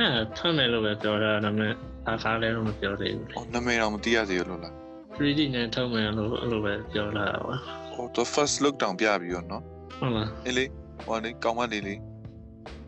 [0.00, 1.72] အဲထွက်မယ်လို့ပဲပြောတာဒါပေမဲ့
[2.08, 4.74] အဖာကားလည်းတော့မပြောသေးဘူးလေအော်နာမည်တော့မသိရသေးဘူးလို့လား
[5.16, 7.56] 3D နဲ့ထုတ်မယ်လို့အဲ့လိုပဲပြောလာတာပါ
[7.94, 9.62] ဟို the first look down ပြပြီးတော့နော်
[9.98, 10.64] ဟုတ်လားအေးလေ
[11.06, 12.00] ဟိုနေကောင်းမလေးလေး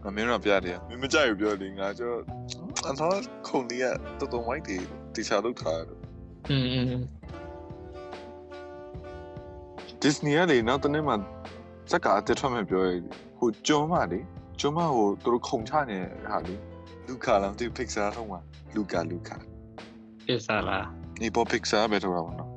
[0.03, 2.21] မမင်းတော့ပြတယ်မင်းမကြိုက်ဘူးပြောလေငါကျတော့
[2.89, 3.87] အထောက်ခုန်လေးက
[4.19, 4.83] တော်တော်ဝိုက်တယ်
[5.15, 5.99] တီချာလုပ်ထားတယ်
[6.51, 6.57] อื
[7.01, 7.03] ม
[10.03, 11.15] Disney ကလေနောက်တနေ့မှ
[11.91, 13.01] စက်ကအတက်ထွက်မယ်ပြောရည်
[13.39, 14.21] ဟိုကျွန်းမလေ
[14.61, 16.55] ကျွန်းမဟိုသူတို့ခုန်ချနေတဲ့ဟာလေ
[17.07, 18.41] လူကာလားမသိ Pixar ထုံးမှာ
[18.75, 19.37] လူကာလူကာ
[20.27, 20.85] ပြစ်စားလား
[21.21, 22.51] ဒီပေါ် Pixar ပဲထုတ်တာပေါ့နော်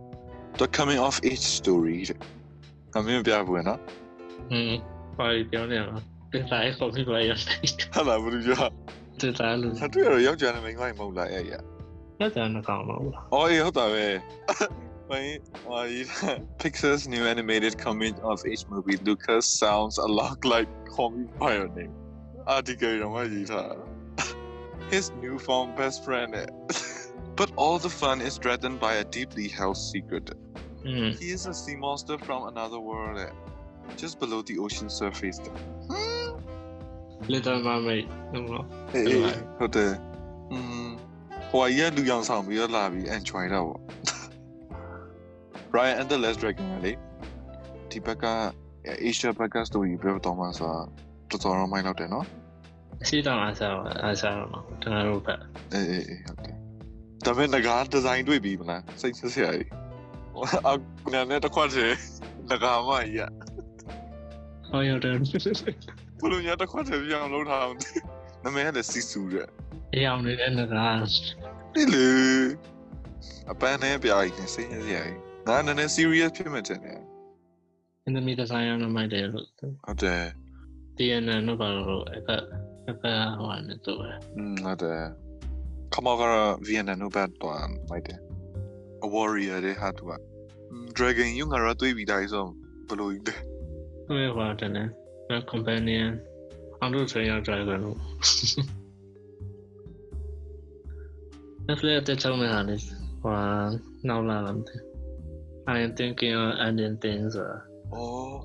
[0.60, 2.20] The coming of age story တဲ့။
[2.96, 3.80] အမင်းမပြဘူးနော်။
[4.52, 4.72] อืม
[5.18, 5.96] ဘာပြောနေလဲ။
[6.32, 7.38] ပြစ်စားခေါ်ပြီးပါရတယ်။
[7.94, 8.66] ဟာလာဘူးပြော။
[9.20, 11.54] ပြစ်စားလို့။ဟာတွေ့ရတော့ယောက်ျားနဲ့မိန်းမကြီးမဟုတ်လားအဲ့ရ
[12.20, 14.06] လက်တန်းမကောင်းပါဘူးလား။အော်အေးဟုတ်တာပဲ
[15.10, 15.88] My uh, my,
[16.60, 21.56] Pixar's new animated coming of age movie Lucas sounds a lot like Call Me By
[21.56, 21.94] Your Name.
[24.92, 26.36] His newfound best friend.
[26.36, 26.46] Eh?
[27.38, 30.32] but all the fun is threatened by a deeply held secret.
[30.84, 31.18] Mm.
[31.18, 33.30] He is a sea monster from another world, eh?
[33.96, 35.40] just below the ocean surface.
[35.40, 36.38] Hmm?
[37.28, 38.10] Little Mermaid.
[38.34, 38.66] No, no.
[38.92, 39.22] Hey, hey,
[39.58, 39.92] ဟုတ်တယ်။
[41.50, 43.70] ဟိုအရင်လူရောင်ဆောင်ပြီးတော့လာပြီး enjoy တော့
[45.74, 46.92] ဗော Ryan and the Last Dragon ကလေ
[47.92, 48.26] ဒီဘက်က
[49.10, 50.80] Asia ဘက်က story ပြောတော့မှဆိုတာ
[51.30, 52.26] တော်တော်တော့မိုင်းလောက်တယ်နော်
[53.08, 54.52] ရှိတော့အားစားပါအားစားတော့
[54.82, 55.40] ကျွန်တော်တို့ဘက်။
[55.74, 56.56] အေးအေးအေးဟုတ်တယ်။
[57.26, 59.70] ဒါပေမဲ့ငကားဒီဇိုင်းတွေ့ပြီမလား။စိတ်ဆက်စရာကြီး။
[60.68, 61.98] အခုနနဲ့တစ်ခွက်တည်း
[62.50, 63.22] ငကားမကြီးရ
[64.70, 65.16] ဟောရတယ်
[66.20, 67.76] ဘလို့ညတစ်ခွက်တည်းပြောင်းလုံးထားအောင်။
[68.44, 69.48] နာမည်ကလည်းစီဆူတဲ့
[69.94, 71.00] အေးအောင်နေတဲ့ငကား။
[71.74, 72.08] ဒီလေ
[73.52, 77.00] အပန်းနဲ့ပြားကြီးနဲ့စိတ်ရစရာကြီး။ ငါနည်းနည်း serious ဖြစ်မှတင်တယ်
[78.08, 80.24] in the meter sign ရမိုက်တယ်လို့ဟုတ်တယ်
[80.98, 82.44] TNN တော့ပါလို့အဲ့ဘက်
[82.86, 84.00] အဲ့ဘက်ဟိုကနေတော့
[84.38, 85.02] อืมဟုတ်တယ်
[85.94, 87.56] ခမောကတော့ Vienna နိုဘတ်တော့
[87.90, 88.20] မိုက်တယ်
[89.04, 90.14] A warrior တဲ့ဟာတူက
[90.98, 92.46] Dragon ယူငါရတွေ့ပြီးတိုင်းဆို
[92.90, 93.36] ဘလို့လဲ
[94.08, 94.88] ဟိုဟိုတယ်နဲ့
[95.52, 96.10] companion
[96.80, 97.98] အောင်လို့ဆိုရ driver လို့
[101.68, 102.76] Netflix တဲ့ချောင်းနဲ့ဟာလေ
[103.22, 103.36] ဟို
[104.08, 104.87] နောက်လာတယ်
[105.74, 107.58] I am thinking of ending things ဆိုတာ
[107.94, 108.36] အော်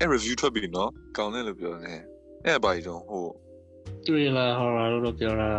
[0.00, 2.00] အဲ့ review ထွက်ပြီနော်ကောင်းတယ်လို့ပြောတယ်
[2.46, 3.26] အဲ့ဘာကြီးတော့ဟို
[4.06, 5.50] တွေ့လာ horror လို့ပြောတာ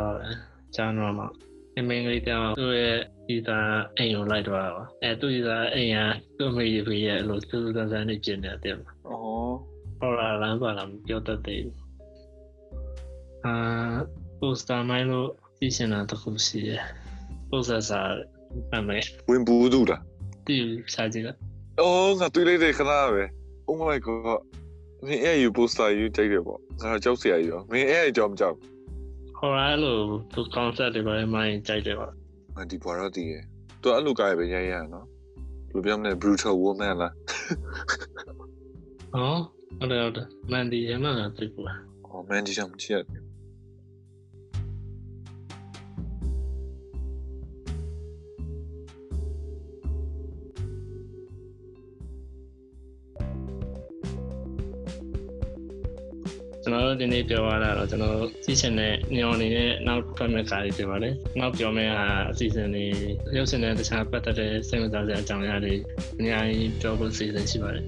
[0.75, 1.25] ကျန်တော့မှ
[1.77, 2.97] အမင်းလေးတောင်သူ့ရဲ့
[3.27, 5.99] ဒီသားအိမ်ကိုလိုက်သွားတာအဲသူ့ဒီသားအိမ်က
[6.37, 8.77] သူ့မိရပြရဲ့လို့သူ့သားသားနေပြင်နေတယ်
[9.07, 9.53] အော်
[9.99, 11.77] horror လမ်းပါလားမပြောတတ်သေးဘူး
[13.45, 13.53] အာ
[14.39, 15.29] poster မိုင်းလို့
[15.59, 16.81] သိချင်တာတစ်ခုရှိတယ်
[17.49, 17.99] poster စာ
[18.73, 18.97] အမေ
[19.29, 20.01] ဝင်ဘူးတူလား
[20.47, 20.57] တီ
[20.93, 21.37] စာကြည့်လား
[21.79, 23.23] အော်ငါတွေ့လိုက်တယ်ခဏပဲ
[23.67, 24.39] Oh my god
[25.05, 28.57] မင်းအဲ့ယူ poster ယူကြိုက်တယ်ပေါ့ငါကြောက်စရာကြီးရောမင်းအဲ့အကြောင်းမကြောက်
[29.39, 30.01] horror လို့
[30.33, 32.07] သူ concept တွေပဲမိုင်းကြိုက်တယ်ပါ
[32.55, 33.33] ငါဒီဘွားတော့တည်ရ
[33.81, 35.05] သူအဲ့လိုကားပဲရိုက်ရရနော်
[35.71, 37.13] ဘယ်လိုပြောမလဲ brutal woman လား
[39.13, 39.35] ဟော
[39.77, 41.65] ဟုတ်တယ်ဟုတ်တယ်မန်ဒီရမလားသိဘူး
[42.05, 43.34] အော် man ဒီကြောင့်မချစ်ရဘူးကျွ
[56.75, 62.85] တော်တို့ဒီနေ့ပြောရတာတော့ကျွန်တော်တို့စီစဉ်တဲ့ညောင်နေတဲ့နောက်ဖက်မဲ့ကားတွေပြောပါတယ်။နောက်ပြောမယ့်ဟာအစီအစဉ်တွေ
[63.37, 65.73] ရုပ်ရှင်နဲ့တခြားပတ်သက်တဲ့စိတ်ဝင်စားစရာအကြောင်းအရာတွေ
[66.19, 67.85] အများကြီးပြောဖို့စီစဉ်ရှိပါတယ်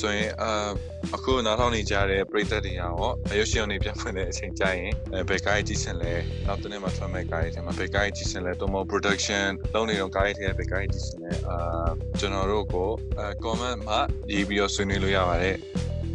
[0.00, 0.70] ဆိုရင်အာ
[1.14, 2.92] အခုနားထောင်နေကြတဲ့ပရိသတ်တွေရော
[3.38, 6.12] ရုပ်ရှင်တွေပြန်ဖွင့်တဲ့အချိန်ကြရင်အဲဘယ်ကားကြီးစင်လဲ
[6.46, 11.56] နောက်တစ်နေ့မှထွက်မဲ့ကားကြီးထဲမှာဘယ်ကားကြီးစင်လဲတော့မ production လုံးနေတော့ကားကြီးထဲဘယ်ကားကြီးစင်လဲအာ
[12.18, 13.98] ကျွန်တော်တို့ကိုအဲ comment မှာ
[14.32, 15.56] ရေးပြီးတော့ဆွေးနွေးလို့ရပါတယ်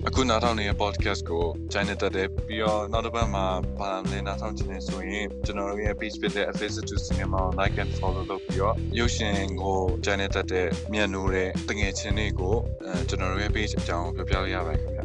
[0.08, 3.46] အခုနားထောင်နေတဲ့ podcast ကို channel တက်တယ်ပြီးတော့နောက်တစ်ပတ်မှာ
[3.80, 15.02] ဘာလဲနားထောင်ချင်နေဆိုရင်ကျွန်တော်တို့ရဲ့ page ဖြစ်တဲ့ Affiliate to Cinema like and follow လုပ်ပြီးတော့ရုပ်ရှင်ကို channel တက်တဲ့မြန်နိုးတဲ့တငယ်ချင်းတွေကိုအဲကျွန်တော်တို့ရဲ့ page အကြောင်းပြောပြလို့ရပါတယ်ခင်ဗျ